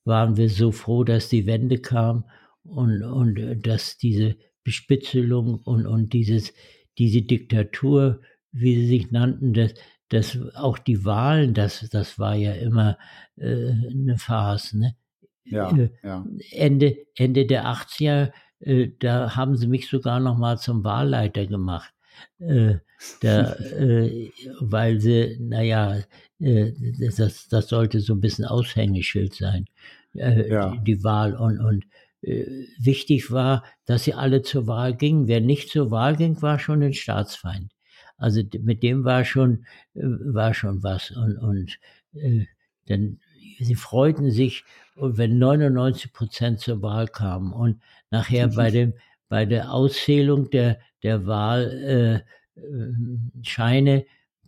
waren 0.09 0.35
wir 0.35 0.49
so 0.49 0.73
froh, 0.73 1.05
dass 1.05 1.29
die 1.29 1.45
Wende 1.45 1.77
kam 1.77 2.25
und, 2.63 3.01
und 3.03 3.65
dass 3.65 3.97
diese 3.97 4.35
Bespitzelung 4.65 5.61
und, 5.63 5.87
und 5.87 6.11
dieses, 6.11 6.53
diese 6.97 7.21
Diktatur, 7.21 8.21
wie 8.51 8.75
sie 8.75 8.87
sich 8.87 9.11
nannten, 9.11 9.53
dass, 9.53 9.73
dass 10.09 10.37
auch 10.55 10.77
die 10.77 11.05
Wahlen, 11.05 11.53
das, 11.53 11.87
das 11.89 12.19
war 12.19 12.35
ja 12.35 12.51
immer 12.51 12.97
äh, 13.37 13.71
eine 13.71 14.17
Farce. 14.17 14.73
Ne? 14.73 14.95
Ja, 15.45 15.71
äh, 15.75 15.89
ja. 16.03 16.25
Ende, 16.51 16.97
Ende 17.15 17.45
der 17.45 17.65
80er, 17.65 18.31
äh, 18.59 18.89
da 18.99 19.35
haben 19.35 19.55
sie 19.55 19.67
mich 19.67 19.87
sogar 19.87 20.19
noch 20.19 20.37
mal 20.37 20.57
zum 20.57 20.83
Wahlleiter 20.83 21.45
gemacht. 21.45 21.93
Äh, 22.39 22.75
da, 23.21 23.53
äh, 23.77 24.31
weil 24.59 24.99
sie, 24.99 25.37
naja, 25.39 26.03
äh, 26.39 26.73
das, 26.99 27.47
das 27.47 27.69
sollte 27.69 27.99
so 27.99 28.13
ein 28.13 28.21
bisschen 28.21 28.45
Aushängeschild 28.45 29.33
sein, 29.35 29.65
äh, 30.15 30.49
ja. 30.49 30.71
die, 30.71 30.83
die, 30.83 31.03
Wahl. 31.03 31.35
Und, 31.35 31.59
und 31.59 31.85
äh, 32.21 32.45
wichtig 32.79 33.31
war, 33.31 33.63
dass 33.85 34.03
sie 34.03 34.13
alle 34.13 34.41
zur 34.41 34.67
Wahl 34.67 34.95
gingen. 34.95 35.27
Wer 35.27 35.41
nicht 35.41 35.69
zur 35.69 35.91
Wahl 35.91 36.15
ging, 36.15 36.41
war 36.41 36.59
schon 36.59 36.81
ein 36.83 36.93
Staatsfeind. 36.93 37.71
Also 38.17 38.41
mit 38.61 38.83
dem 38.83 39.05
war 39.05 39.23
schon, 39.25 39.65
äh, 39.93 40.01
war 40.03 40.53
schon 40.53 40.83
was. 40.83 41.11
Und, 41.11 41.37
und 41.37 41.79
äh, 42.13 42.45
dann, 42.87 43.19
sie 43.59 43.75
freuten 43.75 44.31
sich, 44.31 44.63
wenn 44.95 45.37
99 45.37 46.11
Prozent 46.11 46.59
zur 46.59 46.81
Wahl 46.81 47.07
kamen. 47.07 47.53
Und 47.53 47.81
nachher 48.11 48.47
bei 48.49 48.71
dem, 48.71 48.93
bei 49.29 49.45
der 49.45 49.71
Auszählung 49.71 50.49
der, 50.49 50.79
der 51.03 51.25
Wahlscheine, 51.25 52.23
äh, 54.01 54.05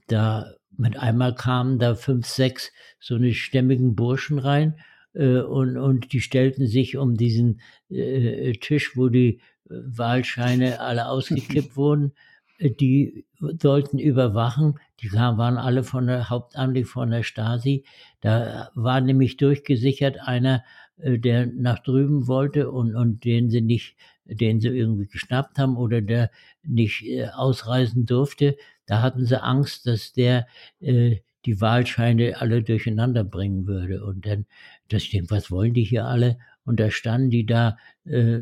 da 0.08 0.52
mit 0.76 0.98
einmal 0.98 1.36
kamen 1.36 1.80
da 1.80 1.96
fünf, 1.96 2.28
sechs 2.28 2.72
so 3.00 3.16
eine 3.16 3.34
stämmigen 3.34 3.96
Burschen 3.96 4.40
rein 4.40 4.76
äh, 4.76 4.82
und, 5.14 5.78
und 5.78 6.14
die 6.14 6.22
stellten 6.22 6.68
sich 6.68 6.98
um 6.98 7.16
diesen 7.18 7.62
äh, 7.90 8.54
Tisch, 8.54 8.96
wo 8.96 9.10
die 9.10 9.42
äh, 9.70 9.76
Wahlscheine 9.86 10.80
alle 10.80 11.08
ausgekippt 11.10 11.76
wurden. 11.76 12.14
Äh, 12.58 12.72
die 12.72 13.26
sollten 13.60 14.00
überwachen. 14.00 14.80
Die 15.02 15.08
kamen, 15.08 15.38
waren 15.38 15.58
alle 15.58 15.84
von 15.84 16.08
der 16.08 16.30
hauptamtlich 16.30 16.88
von 16.88 17.10
der 17.12 17.24
Stasi. 17.24 17.84
Da 18.22 18.70
war 18.76 19.02
nämlich 19.02 19.38
durchgesichert 19.38 20.20
einer, 20.22 20.64
äh, 20.98 21.18
der 21.20 21.48
nach 21.48 21.80
drüben 21.80 22.28
wollte 22.28 22.72
und, 22.72 22.96
und 22.96 23.26
den 23.26 23.50
sie 23.50 23.62
nicht, 23.62 23.96
den 24.26 24.60
sie 24.60 24.70
irgendwie 24.70 25.08
geschnappt 25.08 25.58
haben 25.58 25.76
oder 25.78 26.02
der 26.02 26.32
nicht 26.64 27.04
äh, 27.06 27.28
ausreisen 27.28 28.06
durfte. 28.06 28.56
Da 28.86 29.02
hatten 29.02 29.26
sie 29.26 29.42
Angst, 29.42 29.88
dass 29.88 30.14
der 30.14 30.48
äh, 30.80 31.18
die 31.46 31.60
Wahlscheine 31.62 32.40
alle 32.40 32.64
durcheinander 32.64 33.24
bringen 33.24 33.68
würde. 33.68 34.04
Und 34.04 34.26
dann, 34.26 34.46
das 34.90 35.04
stimmt, 35.04 35.32
was 35.32 35.52
wollen 35.52 35.74
die 35.74 35.84
hier 35.84 36.06
alle? 36.06 36.38
Und 36.64 36.80
da 36.80 36.92
standen 36.92 37.30
die 37.30 37.46
da 37.46 37.78
äh, 38.06 38.40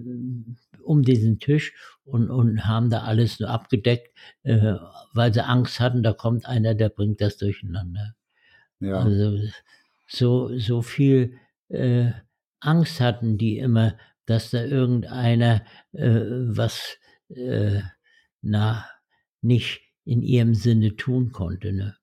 um 0.84 1.04
diesen 1.04 1.40
Tisch 1.40 1.74
und, 2.04 2.30
und 2.30 2.66
haben 2.68 2.90
da 2.90 3.04
alles 3.04 3.38
so 3.38 3.46
abgedeckt, 3.46 4.14
äh, 4.44 4.76
weil 5.14 5.34
sie 5.34 5.46
Angst 5.46 5.80
hatten, 5.80 6.04
da 6.04 6.14
kommt 6.14 6.46
einer, 6.46 6.76
der 6.76 6.90
bringt 6.90 7.22
das 7.22 7.38
durcheinander. 7.38 8.16
Ja. 8.80 9.00
Also 9.00 9.38
so, 10.08 10.58
so 10.58 10.82
viel 10.82 11.38
äh, 11.70 12.12
Angst 12.60 13.00
hatten 13.00 13.38
die 13.38 13.58
immer, 13.58 13.98
dass 14.26 14.52
da 14.52 14.64
irgendeiner 14.64 15.64
äh, 15.94 16.22
was 16.22 16.98
äh, 17.30 17.82
na 18.42 18.86
nicht 19.42 19.82
in 20.06 20.22
ihrem 20.22 20.56
Sinne 20.56 20.96
tun 20.96 21.32
konnte. 21.32 21.72
Ne? 21.72 21.96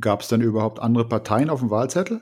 Gab 0.00 0.22
es 0.22 0.28
denn 0.28 0.40
überhaupt 0.40 0.80
andere 0.80 1.08
Parteien 1.08 1.50
auf 1.50 1.60
dem 1.60 1.70
Wahlzettel? 1.70 2.20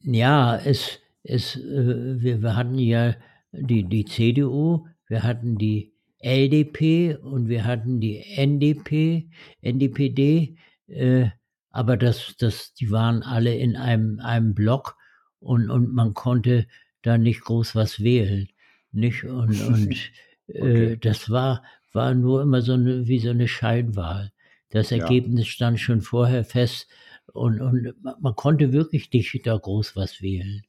Ja, 0.00 0.56
es, 0.56 1.00
es, 1.22 1.56
äh, 1.56 2.22
wir, 2.22 2.42
wir 2.42 2.56
hatten 2.56 2.78
ja 2.78 3.14
die, 3.52 3.84
die 3.84 4.04
CDU, 4.04 4.86
wir 5.08 5.22
hatten 5.22 5.56
die 5.56 5.94
LDP 6.20 7.16
und 7.16 7.48
wir 7.48 7.64
hatten 7.64 8.00
die 8.00 8.18
NDP, 8.36 9.30
NDPD, 9.60 10.56
äh, 10.86 11.28
aber 11.70 11.96
das, 11.96 12.34
das, 12.38 12.74
die 12.74 12.90
waren 12.90 13.22
alle 13.22 13.54
in 13.54 13.76
einem, 13.76 14.20
einem 14.20 14.54
Block 14.54 14.96
und, 15.38 15.70
und 15.70 15.92
man 15.92 16.14
konnte 16.14 16.66
da 17.02 17.18
nicht 17.18 17.42
groß 17.42 17.74
was 17.74 18.00
wählen. 18.00 18.48
Nicht? 18.90 19.24
Und, 19.24 19.60
und 19.62 19.92
äh, 20.48 20.60
okay. 20.60 20.84
äh, 20.92 20.96
das 20.96 21.30
war, 21.30 21.62
war 21.92 22.14
nur 22.14 22.42
immer 22.42 22.62
so 22.62 22.72
eine, 22.72 23.06
wie 23.06 23.18
so 23.18 23.30
eine 23.30 23.48
Scheinwahl. 23.48 24.32
Das 24.70 24.92
Ergebnis 24.92 25.46
ja. 25.46 25.50
stand 25.50 25.80
schon 25.80 26.00
vorher 26.00 26.44
fest 26.44 26.88
und, 27.32 27.60
und 27.60 27.94
man 28.02 28.34
konnte 28.34 28.72
wirklich 28.72 29.10
nicht 29.12 29.46
da 29.46 29.56
groß 29.56 29.96
was 29.96 30.20
wählen. 30.22 30.62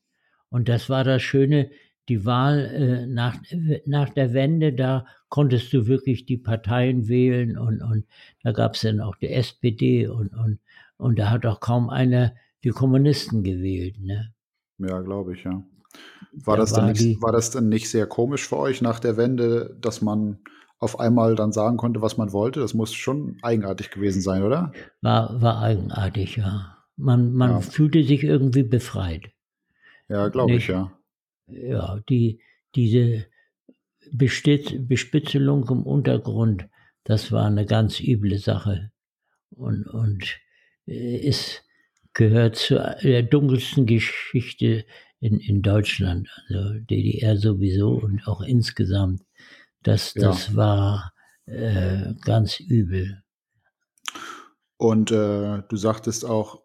Und 0.49 0.69
das 0.69 0.89
war 0.89 1.03
das 1.03 1.21
Schöne, 1.21 1.69
die 2.07 2.25
Wahl 2.25 2.59
äh, 2.59 3.05
nach, 3.05 3.37
nach 3.85 4.09
der 4.09 4.33
Wende, 4.33 4.73
da 4.73 5.05
konntest 5.29 5.71
du 5.73 5.87
wirklich 5.87 6.25
die 6.25 6.37
Parteien 6.37 7.07
wählen 7.07 7.57
und, 7.57 7.81
und 7.81 8.05
da 8.43 8.51
gab 8.51 8.73
es 8.73 8.81
dann 8.81 8.99
auch 8.99 9.15
die 9.15 9.29
SPD 9.29 10.07
und, 10.07 10.33
und, 10.33 10.59
und 10.97 11.19
da 11.19 11.29
hat 11.29 11.45
auch 11.45 11.59
kaum 11.59 11.89
einer 11.89 12.33
die 12.63 12.71
Kommunisten 12.71 13.43
gewählt. 13.43 13.99
Ne? 13.99 14.33
Ja, 14.79 15.01
glaube 15.01 15.35
ich, 15.35 15.43
ja. 15.43 15.63
War, 16.33 16.57
da 16.57 16.61
das 16.63 16.75
war, 16.75 16.87
nicht, 16.87 16.99
die, 16.99 17.21
war 17.21 17.31
das 17.31 17.51
dann 17.51 17.69
nicht 17.69 17.89
sehr 17.89 18.07
komisch 18.07 18.47
für 18.47 18.57
euch 18.57 18.81
nach 18.81 18.99
der 18.99 19.17
Wende, 19.17 19.77
dass 19.79 20.01
man 20.01 20.39
auf 20.79 20.99
einmal 20.99 21.35
dann 21.35 21.51
sagen 21.51 21.77
konnte, 21.77 22.01
was 22.01 22.17
man 22.17 22.31
wollte? 22.31 22.59
Das 22.59 22.73
muss 22.73 22.93
schon 22.93 23.37
eigenartig 23.41 23.91
gewesen 23.91 24.21
sein, 24.21 24.43
oder? 24.43 24.71
War, 25.01 25.41
war 25.41 25.61
eigenartig, 25.61 26.37
ja. 26.37 26.77
Man, 26.95 27.33
man 27.33 27.51
ja. 27.51 27.61
fühlte 27.61 28.03
sich 28.03 28.23
irgendwie 28.23 28.63
befreit. 28.63 29.29
Ja, 30.07 30.27
glaube 30.29 30.53
ich, 30.55 30.67
ja 30.67 30.91
ja, 31.51 31.99
die, 32.09 32.39
diese 32.75 33.25
Bespitzelung 34.11 35.67
im 35.69 35.83
Untergrund, 35.83 36.67
das 37.03 37.31
war 37.31 37.45
eine 37.45 37.65
ganz 37.65 37.99
üble 37.99 38.37
Sache 38.37 38.91
und, 39.49 39.87
und 39.87 40.39
es 40.85 41.55
äh, 41.55 41.59
gehört 42.13 42.55
zu 42.55 42.75
der 43.03 43.23
dunkelsten 43.23 43.85
Geschichte 43.85 44.85
in, 45.19 45.39
in 45.39 45.61
Deutschland, 45.61 46.29
also 46.47 46.79
DDR 46.79 47.37
sowieso 47.37 47.91
und 47.91 48.27
auch 48.27 48.41
insgesamt. 48.41 49.21
Das, 49.83 50.13
das 50.13 50.49
ja. 50.49 50.55
war 50.55 51.13
äh, 51.45 52.13
ganz 52.21 52.59
übel. 52.59 53.23
Und 54.77 55.11
äh, 55.11 55.63
du 55.67 55.75
sagtest 55.75 56.25
auch, 56.25 56.63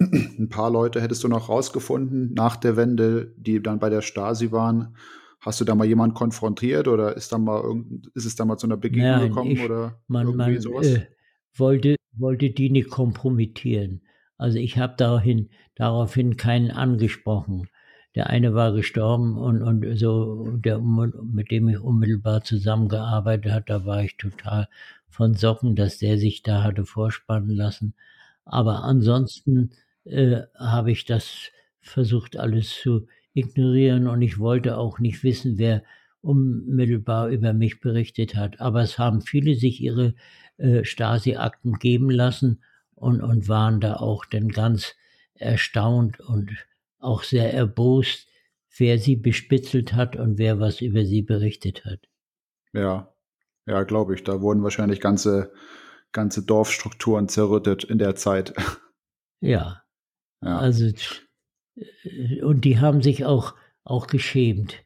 ein 0.00 0.48
paar 0.48 0.70
Leute 0.70 1.00
hättest 1.00 1.24
du 1.24 1.28
noch 1.28 1.48
rausgefunden 1.48 2.32
nach 2.34 2.56
der 2.56 2.76
Wende, 2.76 3.34
die 3.36 3.62
dann 3.62 3.78
bei 3.78 3.90
der 3.90 4.02
Stasi 4.02 4.52
waren. 4.52 4.96
Hast 5.40 5.60
du 5.60 5.64
da 5.64 5.74
mal 5.74 5.86
jemanden 5.86 6.14
konfrontiert 6.14 6.88
oder 6.88 7.16
ist, 7.16 7.32
da 7.32 7.38
mal 7.38 7.60
irgend, 7.60 8.08
ist 8.14 8.24
es 8.24 8.34
da 8.34 8.44
mal 8.44 8.56
zu 8.56 8.66
einer 8.66 8.76
Begegnung 8.76 9.10
Nein, 9.10 9.28
gekommen 9.28 9.50
ich, 9.50 9.62
oder 9.62 10.00
man, 10.06 10.26
irgendwie 10.26 10.52
man, 10.52 10.60
sowas? 10.60 10.86
Äh, 10.86 11.06
wollte, 11.54 11.96
wollte 12.12 12.50
die 12.50 12.70
nicht 12.70 12.90
kompromittieren. 12.90 14.02
Also 14.36 14.58
ich 14.58 14.78
habe 14.78 14.94
daraufhin, 14.96 15.50
daraufhin 15.74 16.36
keinen 16.36 16.70
angesprochen. 16.70 17.68
Der 18.14 18.30
eine 18.30 18.54
war 18.54 18.72
gestorben 18.72 19.36
und, 19.36 19.62
und 19.62 19.98
so, 19.98 20.56
der, 20.56 20.78
mit 20.78 21.50
dem 21.50 21.68
ich 21.68 21.80
unmittelbar 21.80 22.44
zusammengearbeitet 22.44 23.52
habe, 23.52 23.64
da 23.66 23.84
war 23.84 24.02
ich 24.02 24.16
total 24.16 24.68
von 25.08 25.34
Socken, 25.34 25.74
dass 25.74 25.98
der 25.98 26.18
sich 26.18 26.42
da 26.42 26.62
hatte 26.62 26.84
vorspannen 26.84 27.50
lassen. 27.50 27.94
Aber 28.44 28.84
ansonsten 28.84 29.70
äh, 30.04 30.42
habe 30.56 30.92
ich 30.92 31.04
das 31.04 31.50
versucht 31.80 32.36
alles 32.36 32.80
zu 32.80 33.06
ignorieren 33.34 34.06
und 34.06 34.22
ich 34.22 34.38
wollte 34.38 34.78
auch 34.78 34.98
nicht 34.98 35.22
wissen, 35.22 35.58
wer 35.58 35.82
unmittelbar 36.20 37.28
über 37.28 37.52
mich 37.52 37.80
berichtet 37.80 38.34
hat. 38.36 38.60
Aber 38.60 38.80
es 38.82 38.98
haben 38.98 39.20
viele 39.20 39.54
sich 39.54 39.80
ihre 39.80 40.14
äh, 40.56 40.84
Stasi-Akten 40.84 41.78
geben 41.78 42.10
lassen 42.10 42.62
und, 42.94 43.20
und 43.20 43.48
waren 43.48 43.80
da 43.80 43.94
auch 43.96 44.24
dann 44.24 44.48
ganz 44.48 44.94
erstaunt 45.34 46.20
und 46.20 46.50
auch 47.04 47.22
sehr 47.22 47.52
erbost, 47.52 48.28
wer 48.76 48.98
sie 48.98 49.16
bespitzelt 49.16 49.94
hat 49.94 50.16
und 50.16 50.38
wer 50.38 50.58
was 50.58 50.80
über 50.80 51.04
sie 51.04 51.22
berichtet 51.22 51.84
hat. 51.84 52.00
Ja, 52.72 53.14
ja, 53.66 53.82
glaube 53.84 54.14
ich. 54.14 54.24
Da 54.24 54.40
wurden 54.40 54.62
wahrscheinlich 54.62 55.00
ganze 55.00 55.52
ganze 56.14 56.42
Dorfstrukturen 56.42 57.28
zerrüttet 57.28 57.84
in 57.84 57.98
der 57.98 58.14
Zeit. 58.14 58.54
Ja. 59.40 59.82
ja. 60.40 60.56
Also, 60.56 60.90
äh, 61.76 62.40
und 62.40 62.64
die 62.64 62.78
haben 62.78 63.02
sich 63.02 63.26
auch, 63.26 63.54
auch 63.82 64.06
geschämt. 64.06 64.82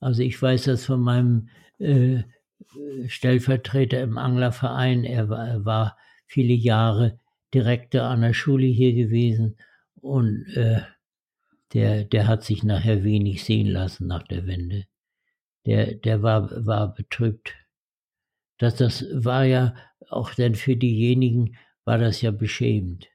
Also 0.00 0.22
ich 0.22 0.42
weiß 0.42 0.64
das 0.64 0.84
von 0.84 1.00
meinem 1.00 1.48
äh, 1.78 2.24
Stellvertreter 3.06 4.00
im 4.00 4.18
Anglerverein. 4.18 5.04
Er 5.04 5.28
war, 5.28 5.46
er 5.46 5.64
war, 5.64 5.96
viele 6.26 6.54
Jahre 6.54 7.20
Direktor 7.54 8.02
an 8.02 8.22
der 8.22 8.32
Schule 8.32 8.66
hier 8.66 8.94
gewesen. 8.94 9.56
Und 10.00 10.44
äh, 10.56 10.80
der, 11.72 12.04
der 12.04 12.26
hat 12.26 12.44
sich 12.44 12.62
nachher 12.64 13.04
wenig 13.04 13.44
sehen 13.44 13.68
lassen 13.68 14.06
nach 14.06 14.24
der 14.24 14.46
Wende. 14.46 14.84
Der, 15.66 15.94
der 15.94 16.22
war, 16.22 16.66
war 16.66 16.94
betrübt. 16.94 17.54
Das, 18.58 18.76
das 18.76 19.04
war 19.12 19.44
ja 19.44 19.74
auch 20.08 20.34
dann 20.34 20.54
für 20.54 20.76
diejenigen, 20.76 21.56
war 21.84 21.98
das 21.98 22.22
ja 22.22 22.30
beschämend. 22.30 23.08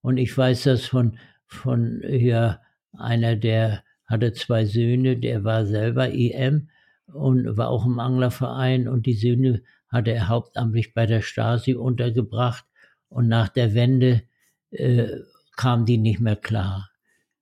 Und 0.00 0.16
ich 0.16 0.36
weiß 0.36 0.64
das 0.64 0.86
von, 0.86 1.18
von 1.46 2.02
ja, 2.08 2.60
einer, 2.92 3.36
der 3.36 3.84
hatte 4.06 4.32
zwei 4.32 4.64
Söhne, 4.64 5.16
der 5.16 5.44
war 5.44 5.66
selber 5.66 6.12
EM 6.12 6.70
und 7.06 7.56
war 7.56 7.68
auch 7.68 7.84
im 7.84 7.98
Anglerverein 7.98 8.88
und 8.88 9.06
die 9.06 9.14
Söhne 9.14 9.62
hatte 9.88 10.12
er 10.12 10.28
hauptamtlich 10.28 10.94
bei 10.94 11.06
der 11.06 11.20
Stasi 11.20 11.74
untergebracht 11.74 12.64
und 13.08 13.28
nach 13.28 13.48
der 13.48 13.74
Wende 13.74 14.22
äh, 14.70 15.08
kam 15.56 15.86
die 15.86 15.98
nicht 15.98 16.20
mehr 16.20 16.36
klar. 16.36 16.90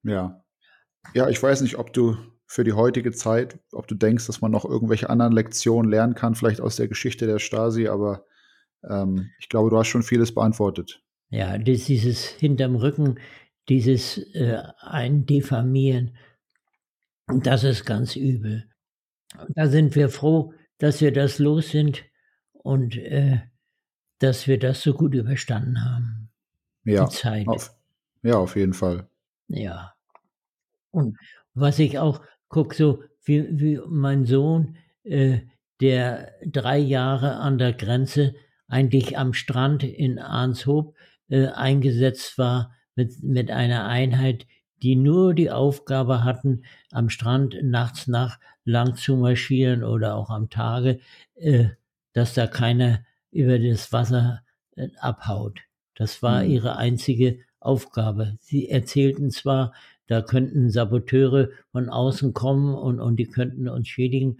Ja. 0.03 0.43
Ja, 1.13 1.29
ich 1.29 1.41
weiß 1.41 1.61
nicht, 1.61 1.77
ob 1.77 1.93
du 1.93 2.17
für 2.45 2.63
die 2.63 2.73
heutige 2.73 3.11
Zeit, 3.11 3.59
ob 3.71 3.87
du 3.87 3.95
denkst, 3.95 4.27
dass 4.27 4.41
man 4.41 4.51
noch 4.51 4.65
irgendwelche 4.65 5.09
anderen 5.09 5.33
Lektionen 5.33 5.91
lernen 5.91 6.15
kann, 6.15 6.35
vielleicht 6.35 6.61
aus 6.61 6.77
der 6.77 6.87
Geschichte 6.87 7.27
der 7.27 7.39
Stasi, 7.39 7.87
aber 7.87 8.25
ähm, 8.89 9.29
ich 9.39 9.49
glaube, 9.49 9.69
du 9.69 9.77
hast 9.77 9.87
schon 9.87 10.03
vieles 10.03 10.33
beantwortet. 10.33 11.03
Ja, 11.29 11.57
das, 11.57 11.85
dieses 11.85 12.25
hinterm 12.25 12.75
Rücken, 12.75 13.19
dieses 13.67 14.17
äh, 14.33 14.63
Eindiffamieren, 14.79 16.15
das 17.27 17.65
ist 17.65 17.85
ganz 17.85 18.15
übel. 18.15 18.69
Da 19.49 19.67
sind 19.67 19.95
wir 19.95 20.07
froh, 20.07 20.53
dass 20.77 21.01
wir 21.01 21.11
das 21.11 21.39
los 21.39 21.69
sind 21.69 22.05
und 22.53 22.95
äh, 22.95 23.41
dass 24.19 24.47
wir 24.47 24.57
das 24.57 24.81
so 24.81 24.93
gut 24.93 25.13
überstanden 25.13 25.83
haben. 25.83 26.29
Ja, 26.85 27.05
die 27.05 27.13
Zeit. 27.13 27.47
Auf, 27.47 27.75
ja, 28.23 28.37
auf 28.37 28.55
jeden 28.55 28.73
Fall. 28.73 29.09
Ja. 29.47 29.93
Und 30.91 31.17
was 31.53 31.79
ich 31.79 31.99
auch 31.99 32.21
gucke, 32.47 32.75
so 32.75 33.03
wie, 33.23 33.47
wie 33.59 33.79
mein 33.87 34.25
Sohn, 34.25 34.77
äh, 35.03 35.41
der 35.79 36.31
drei 36.45 36.77
Jahre 36.77 37.37
an 37.37 37.57
der 37.57 37.73
Grenze 37.73 38.33
eigentlich 38.67 39.17
am 39.17 39.33
Strand 39.33 39.83
in 39.83 40.19
Arnshoop 40.19 40.95
äh, 41.29 41.47
eingesetzt 41.47 42.37
war 42.37 42.73
mit, 42.95 43.23
mit 43.23 43.51
einer 43.51 43.85
Einheit, 43.85 44.47
die 44.81 44.95
nur 44.95 45.33
die 45.33 45.51
Aufgabe 45.51 46.23
hatten, 46.23 46.63
am 46.91 47.09
Strand 47.09 47.57
nachts 47.63 48.07
nach 48.07 48.39
lang 48.63 48.95
zu 48.95 49.15
marschieren 49.15 49.83
oder 49.83 50.15
auch 50.15 50.29
am 50.29 50.49
Tage, 50.49 50.99
äh, 51.35 51.69
dass 52.13 52.33
da 52.33 52.47
keiner 52.47 53.03
über 53.31 53.59
das 53.59 53.91
Wasser 53.93 54.41
äh, 54.75 54.89
abhaut. 54.99 55.61
Das 55.95 56.21
war 56.21 56.43
mhm. 56.43 56.51
ihre 56.51 56.75
einzige 56.77 57.39
Aufgabe. 57.59 58.37
Sie 58.39 58.69
erzählten 58.69 59.31
zwar, 59.31 59.73
da 60.07 60.21
könnten 60.21 60.69
Saboteure 60.69 61.49
von 61.71 61.89
außen 61.89 62.33
kommen 62.33 62.75
und, 62.75 62.99
und 62.99 63.17
die 63.17 63.27
könnten 63.27 63.67
uns 63.67 63.87
schädigen. 63.87 64.39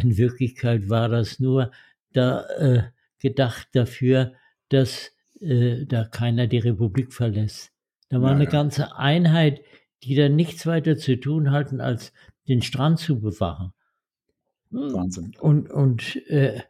In 0.00 0.16
Wirklichkeit 0.16 0.88
war 0.88 1.08
das 1.08 1.40
nur 1.40 1.70
da 2.12 2.44
äh, 2.58 2.82
gedacht 3.18 3.68
dafür, 3.72 4.32
dass 4.68 5.12
äh, 5.40 5.84
da 5.86 6.04
keiner 6.04 6.46
die 6.46 6.58
Republik 6.58 7.12
verlässt. 7.12 7.72
Da 8.08 8.22
war 8.22 8.30
ja, 8.30 8.36
eine 8.36 8.44
ja. 8.44 8.50
ganze 8.50 8.96
Einheit, 8.96 9.60
die 10.02 10.14
da 10.14 10.28
nichts 10.28 10.66
weiter 10.66 10.96
zu 10.96 11.18
tun 11.18 11.50
hatten, 11.50 11.80
als 11.80 12.12
den 12.48 12.62
Strand 12.62 12.98
zu 12.98 13.20
bewachen. 13.20 13.72
Wahnsinn. 14.70 15.34
Und, 15.40 15.70
und 15.70 16.16
äh, 16.28 16.60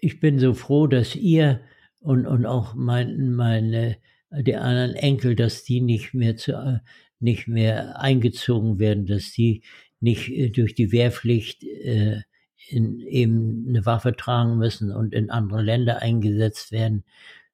ich 0.00 0.20
bin 0.20 0.38
so 0.38 0.54
froh, 0.54 0.86
dass 0.86 1.14
ihr 1.14 1.60
und, 2.00 2.26
und 2.26 2.46
auch 2.46 2.74
mein, 2.74 3.32
meine, 3.32 3.96
die 4.30 4.56
anderen 4.56 4.94
Enkel, 4.94 5.36
dass 5.36 5.64
die 5.64 5.80
nicht 5.80 6.14
mehr 6.14 6.36
zu, 6.36 6.52
äh, 6.52 6.78
nicht 7.20 7.48
mehr 7.48 8.00
eingezogen 8.00 8.78
werden, 8.78 9.06
dass 9.06 9.32
die 9.32 9.62
nicht 10.00 10.28
äh, 10.30 10.50
durch 10.50 10.74
die 10.74 10.92
Wehrpflicht 10.92 11.64
äh, 11.64 12.22
in, 12.68 13.00
eben 13.00 13.66
eine 13.68 13.86
Waffe 13.86 14.14
tragen 14.16 14.58
müssen 14.58 14.90
und 14.90 15.14
in 15.14 15.30
andere 15.30 15.62
Länder 15.62 16.02
eingesetzt 16.02 16.72
werden. 16.72 17.04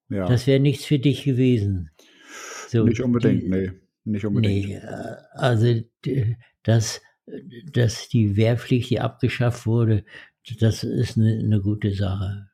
Ja. 0.09 0.27
Das 0.27 0.47
wäre 0.47 0.61
nichts 0.61 0.85
für 0.85 0.99
dich 0.99 1.25
gewesen. 1.25 1.91
So, 2.69 2.85
nicht 2.85 3.03
unbedingt, 3.03 3.43
die, 3.43 3.49
nee. 3.49 3.71
Nicht 4.05 4.25
unbedingt. 4.25 4.69
Nee, 4.69 4.75
äh, 4.75 5.17
also, 5.33 5.81
dass, 6.63 7.01
dass 7.73 8.09
die 8.09 8.37
Wehrpflicht 8.37 8.89
hier 8.89 9.05
abgeschafft 9.05 9.67
wurde, 9.67 10.05
das 10.59 10.83
ist 10.83 11.17
eine, 11.17 11.39
eine 11.39 11.61
gute 11.61 11.93
Sache. 11.93 12.49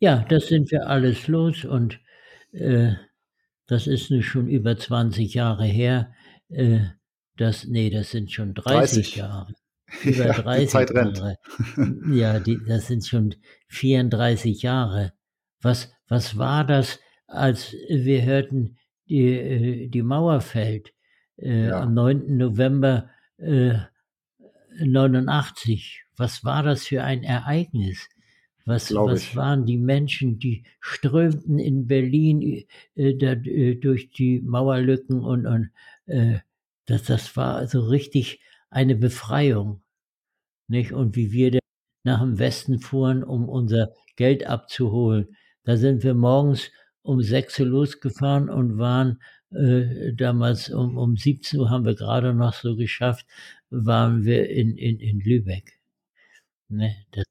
Ja, 0.00 0.24
das 0.28 0.48
sind 0.48 0.70
wir 0.70 0.88
alles 0.88 1.28
los 1.28 1.64
und 1.64 2.00
äh, 2.52 2.94
das 3.68 3.86
ist 3.86 4.10
nun 4.10 4.22
schon 4.22 4.48
über 4.48 4.76
20 4.76 5.34
Jahre 5.34 5.66
her. 5.66 6.12
Äh, 6.48 6.80
das, 7.36 7.66
nee, 7.66 7.90
das 7.90 8.10
sind 8.10 8.32
schon 8.32 8.54
30, 8.54 9.14
30. 9.14 9.16
Jahre. 9.16 9.54
Über 10.04 10.26
ja, 10.26 10.32
30 10.32 10.64
die 10.64 10.68
Zeit 10.68 10.90
Jahre. 10.94 11.36
Ja, 12.10 12.40
die, 12.40 12.58
das 12.66 12.88
sind 12.88 13.06
schon 13.06 13.34
34 13.68 14.62
Jahre. 14.62 15.12
Was, 15.62 15.92
was 16.08 16.36
war 16.36 16.66
das, 16.66 16.98
als 17.26 17.72
wir 17.88 18.22
hörten, 18.22 18.76
die, 19.08 19.32
äh, 19.32 19.88
die 19.88 20.02
Mauer 20.02 20.40
fällt 20.40 20.92
äh, 21.36 21.68
ja. 21.68 21.80
am 21.80 21.94
9. 21.94 22.36
November 22.36 23.08
äh, 23.38 23.78
89? 24.80 26.04
Was 26.16 26.44
war 26.44 26.62
das 26.62 26.86
für 26.86 27.02
ein 27.02 27.22
Ereignis? 27.22 28.08
Was, 28.68 28.94
was 28.94 29.34
waren 29.34 29.64
die 29.64 29.78
Menschen, 29.78 30.38
die 30.38 30.64
strömten 30.78 31.58
in 31.58 31.86
Berlin 31.86 32.66
äh, 32.96 33.14
da, 33.16 33.32
äh, 33.32 33.76
durch 33.76 34.10
die 34.10 34.42
Mauerlücken 34.42 35.20
und, 35.24 35.46
und 35.46 35.70
äh, 36.04 36.40
das, 36.84 37.04
das 37.04 37.34
war 37.34 37.66
so 37.66 37.80
richtig 37.80 38.40
eine 38.68 38.94
Befreiung. 38.94 39.80
Nicht? 40.66 40.92
Und 40.92 41.16
wie 41.16 41.32
wir 41.32 41.58
nach 42.04 42.20
dem 42.20 42.38
Westen 42.38 42.78
fuhren, 42.78 43.24
um 43.24 43.48
unser 43.48 43.94
Geld 44.16 44.46
abzuholen. 44.46 45.34
Da 45.64 45.78
sind 45.78 46.02
wir 46.02 46.12
morgens 46.12 46.70
um 47.00 47.22
6 47.22 47.60
Uhr 47.60 47.66
losgefahren 47.66 48.50
und 48.50 48.76
waren 48.76 49.22
äh, 49.50 50.12
damals 50.12 50.68
um, 50.68 50.98
um 50.98 51.16
17 51.16 51.58
Uhr 51.58 51.70
haben 51.70 51.86
wir 51.86 51.94
gerade 51.94 52.34
noch 52.34 52.52
so 52.52 52.76
geschafft, 52.76 53.24
waren 53.70 54.24
wir 54.26 54.50
in, 54.50 54.76
in, 54.76 55.00
in 55.00 55.20
Lübeck. 55.20 55.80
Ne, 56.68 56.94
das, 57.12 57.24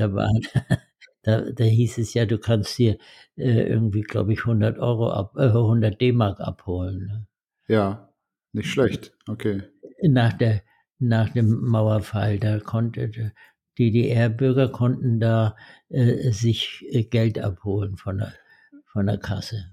da 0.00 0.12
war, 0.14 0.30
da, 1.22 1.50
da 1.50 1.64
hieß 1.64 1.98
es 1.98 2.14
ja, 2.14 2.26
du 2.26 2.38
kannst 2.38 2.78
dir 2.78 2.96
äh, 3.36 3.62
irgendwie, 3.62 4.02
glaube 4.02 4.32
ich, 4.32 4.40
100 4.40 4.78
Euro 4.78 5.10
ab, 5.10 5.34
äh, 5.36 5.48
100 5.48 6.00
D-Mark 6.00 6.40
abholen. 6.40 7.06
Ne? 7.06 7.26
Ja, 7.68 8.12
nicht 8.52 8.70
schlecht. 8.70 9.12
Okay. 9.28 9.62
Nach 10.02 10.32
der, 10.32 10.62
nach 10.98 11.30
dem 11.30 11.60
Mauerfall, 11.62 12.38
da 12.38 12.58
konnte 12.58 13.32
DDR-Bürger 13.78 14.68
konnten 14.68 15.20
da 15.20 15.56
äh, 15.88 16.30
sich 16.32 16.84
äh, 16.90 17.04
Geld 17.04 17.38
abholen 17.38 17.96
von 17.96 18.18
der, 18.18 18.34
von 18.86 19.06
der 19.06 19.18
Kasse. 19.18 19.72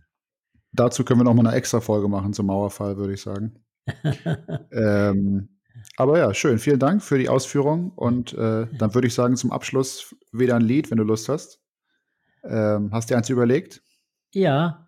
Dazu 0.72 1.04
können 1.04 1.22
wir 1.22 1.24
noch 1.24 1.34
mal 1.34 1.48
eine 1.48 1.58
extra 1.58 1.82
Folge 1.82 2.08
machen 2.08 2.34
zum 2.34 2.48
Mauerfall, 2.48 2.98
würde 2.98 3.14
ich 3.14 3.22
sagen. 3.22 3.64
ähm, 4.72 5.57
aber 5.96 6.20
ja, 6.20 6.34
schön. 6.34 6.60
Vielen 6.60 6.80
Dank 6.80 7.02
für 7.02 7.18
die 7.18 7.30
Ausführung. 7.30 7.92
Und 7.96 8.34
äh, 8.34 8.68
dann 8.78 8.94
würde 8.94 9.08
ich 9.08 9.14
sagen, 9.14 9.36
zum 9.36 9.52
Abschluss 9.52 10.16
wieder 10.32 10.56
ein 10.56 10.62
Lied, 10.62 10.92
wenn 10.92 10.98
du 10.98 11.04
Lust 11.04 11.30
hast. 11.30 11.60
Ähm, 12.44 12.90
hast 12.92 13.10
du 13.10 13.14
dir 13.14 13.18
eins 13.18 13.30
überlegt? 13.30 13.82
Ja. 14.34 14.88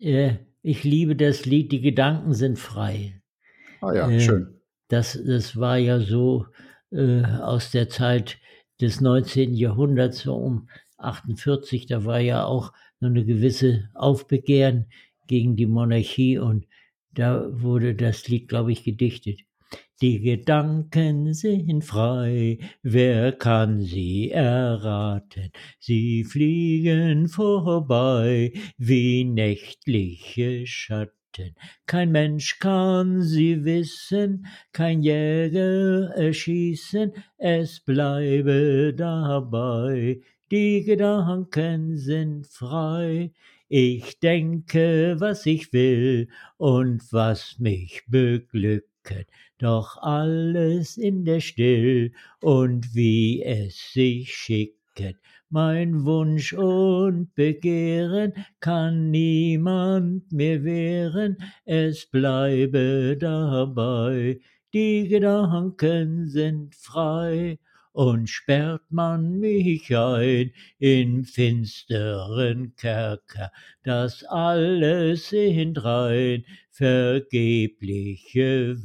Äh, 0.00 0.36
ich 0.62 0.84
liebe 0.84 1.16
das 1.16 1.46
Lied 1.46 1.72
Die 1.72 1.80
Gedanken 1.80 2.34
sind 2.34 2.58
frei. 2.58 3.22
Ah 3.80 3.92
ja, 3.92 4.10
äh, 4.10 4.20
schön. 4.20 4.60
Das, 4.88 5.18
das 5.24 5.56
war 5.56 5.76
ja 5.76 6.00
so 6.00 6.46
äh, 6.90 7.22
aus 7.22 7.70
der 7.70 7.88
Zeit 7.88 8.38
des 8.80 9.00
19. 9.00 9.54
Jahrhunderts, 9.54 10.20
so 10.20 10.34
um 10.34 10.68
48, 10.98 11.86
da 11.86 12.04
war 12.04 12.20
ja 12.20 12.44
auch 12.44 12.72
noch 13.00 13.10
eine 13.10 13.24
gewisse 13.24 13.88
Aufbegehren 13.94 14.86
gegen 15.26 15.56
die 15.56 15.66
Monarchie 15.66 16.38
und 16.38 16.66
da 17.12 17.48
wurde 17.50 17.94
das 17.94 18.26
Lied, 18.28 18.48
glaube 18.48 18.72
ich, 18.72 18.84
gedichtet. 18.84 19.40
Die 20.00 20.20
Gedanken 20.20 21.34
sind 21.34 21.84
frei, 21.84 22.58
wer 22.84 23.32
kann 23.32 23.80
sie 23.80 24.30
erraten? 24.30 25.50
Sie 25.80 26.22
fliegen 26.22 27.26
vorbei 27.26 28.52
wie 28.76 29.24
nächtliche 29.24 30.68
Schatten. 30.68 31.56
Kein 31.86 32.12
Mensch 32.12 32.60
kann 32.60 33.22
sie 33.22 33.64
wissen, 33.64 34.46
kein 34.72 35.02
Jäger 35.02 36.10
erschießen, 36.14 37.12
es 37.36 37.80
bleibe 37.80 38.94
dabei. 38.96 40.20
Die 40.52 40.84
Gedanken 40.84 41.96
sind 41.96 42.46
frei, 42.46 43.32
ich 43.68 44.20
denke, 44.20 45.16
was 45.18 45.44
ich 45.44 45.72
will 45.72 46.28
und 46.56 47.02
was 47.12 47.58
mich 47.58 48.04
beglückt 48.06 48.87
doch 49.58 49.96
alles 49.98 50.96
in 50.96 51.24
der 51.24 51.40
Still 51.40 52.12
und 52.40 52.94
wie 52.94 53.42
es 53.42 53.92
sich 53.92 54.34
schickt 54.34 54.78
Werke. 54.98 55.18
Mein 55.50 56.04
Wunsch 56.04 56.52
und 56.52 57.34
Begehren 57.34 58.32
kann 58.60 59.10
niemand 59.10 60.30
mehr 60.30 60.62
wehren, 60.62 61.36
es 61.64 62.06
bleibe 62.06 63.16
dabei. 63.18 64.40
Die 64.74 65.08
Gedanken 65.08 66.28
sind 66.28 66.74
frei 66.74 67.58
und 67.92 68.28
sperrt 68.28 68.90
man 68.90 69.38
mich 69.38 69.96
ein 69.96 70.52
in 70.78 71.24
finsteren 71.24 72.74
Kerker, 72.76 73.50
das 73.82 74.24
alles 74.24 75.30
sind 75.30 75.82
rein 75.84 76.44
vergebliche 76.70 78.04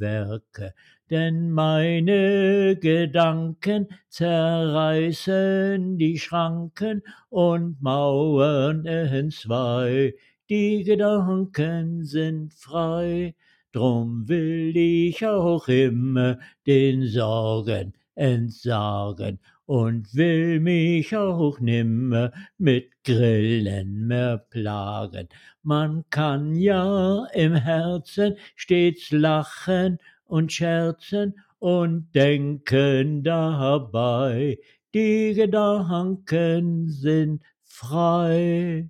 Werke, 0.00 0.74
denn 1.10 1.50
meine 1.50 2.76
Gedanken 2.76 3.88
zerreißen 4.08 5.96
die 5.98 6.18
Schranken 6.18 7.02
und 7.28 7.80
Mauern 7.82 8.86
entzwei. 8.86 10.14
Die 10.48 10.82
Gedanken 10.82 12.04
sind 12.04 12.52
frei, 12.52 13.34
drum 13.72 14.28
will 14.28 14.76
ich 14.76 15.24
auch 15.26 15.68
immer 15.68 16.38
den 16.66 17.06
Sorgen 17.06 17.92
entsagen 18.14 19.38
und 19.66 20.14
will 20.14 20.60
mich 20.60 21.16
auch 21.16 21.58
nimmer 21.60 22.32
mit 22.58 22.90
Grillen 23.04 24.06
mehr 24.06 24.38
plagen. 24.38 25.28
Man 25.62 26.04
kann 26.10 26.54
ja 26.54 27.26
im 27.32 27.54
Herzen 27.54 28.36
stets 28.56 29.10
lachen 29.10 29.98
und 30.24 30.52
scherzen 30.52 31.34
und 31.58 32.14
denken 32.14 33.22
dabei, 33.22 34.58
die 34.92 35.34
Gedanken 35.34 36.88
sind 36.88 37.42
frei. 37.62 38.88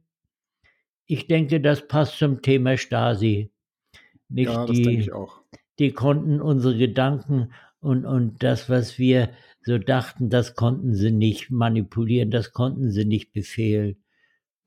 Ich 1.06 1.26
denke, 1.26 1.60
das 1.60 1.86
passt 1.86 2.18
zum 2.18 2.42
Thema 2.42 2.76
Stasi. 2.76 3.50
Nicht 4.28 4.48
ja, 4.50 4.66
das 4.66 4.76
die, 4.76 4.82
denke 4.82 5.00
ich 5.02 5.12
auch. 5.12 5.40
Die 5.78 5.92
konnten 5.92 6.40
unsere 6.40 6.76
Gedanken 6.76 7.52
und, 7.84 8.04
und 8.06 8.42
das, 8.42 8.70
was 8.70 8.98
wir 8.98 9.30
so 9.62 9.78
dachten, 9.78 10.30
das 10.30 10.54
konnten 10.54 10.94
sie 10.94 11.10
nicht 11.10 11.50
manipulieren, 11.50 12.30
das 12.30 12.52
konnten 12.52 12.90
sie 12.90 13.04
nicht 13.04 13.32
befehlen. 13.32 13.96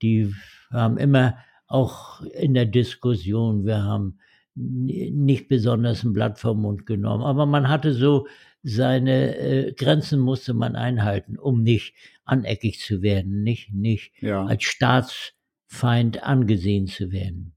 Die 0.02 0.32
haben 0.70 0.98
immer 0.98 1.38
auch 1.66 2.22
in 2.22 2.54
der 2.54 2.66
Diskussion, 2.66 3.66
wir 3.66 3.82
haben 3.82 4.20
nicht 4.54 5.48
besonders 5.48 6.04
ein 6.04 6.12
Blatt 6.12 6.38
vom 6.38 6.62
Mund 6.62 6.86
genommen, 6.86 7.22
aber 7.24 7.46
man 7.46 7.68
hatte 7.68 7.92
so 7.92 8.26
seine 8.62 9.36
äh, 9.36 9.72
Grenzen 9.72 10.20
musste 10.20 10.54
man 10.54 10.74
einhalten, 10.76 11.38
um 11.38 11.62
nicht 11.62 11.94
aneckig 12.24 12.80
zu 12.80 13.02
werden, 13.02 13.42
nicht, 13.42 13.72
nicht 13.72 14.12
ja. 14.20 14.44
als 14.44 14.64
Staatsfeind 14.64 16.22
angesehen 16.22 16.86
zu 16.86 17.12
werden. 17.12 17.54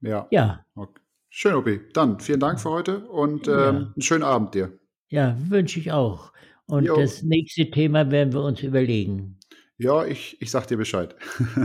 Ja. 0.00 0.26
Ja. 0.30 0.64
Okay. 0.74 1.00
Schön, 1.30 1.54
Obi. 1.54 1.80
Dann 1.94 2.20
vielen 2.20 2.40
Dank 2.40 2.60
für 2.60 2.70
heute 2.70 3.06
und 3.08 3.48
ähm, 3.48 3.54
ja. 3.54 3.68
einen 3.68 4.02
schönen 4.02 4.24
Abend 4.24 4.54
dir. 4.54 4.78
Ja, 5.12 5.36
wünsche 5.50 5.78
ich 5.78 5.92
auch. 5.92 6.32
Und 6.64 6.86
jo. 6.86 6.96
das 6.96 7.22
nächste 7.22 7.70
Thema 7.70 8.10
werden 8.10 8.32
wir 8.32 8.42
uns 8.42 8.62
überlegen. 8.62 9.36
Ja, 9.76 10.06
ich, 10.06 10.40
ich 10.40 10.50
sag 10.50 10.66
dir 10.66 10.78
Bescheid. 10.78 11.14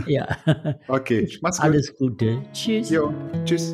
ja. 0.06 0.36
Okay, 0.88 1.26
mach's 1.40 1.56
gut. 1.62 1.64
Alles 1.64 1.96
Gute. 1.96 2.42
Tschüss. 2.52 2.90
Jo, 2.90 3.14
tschüss. 3.46 3.72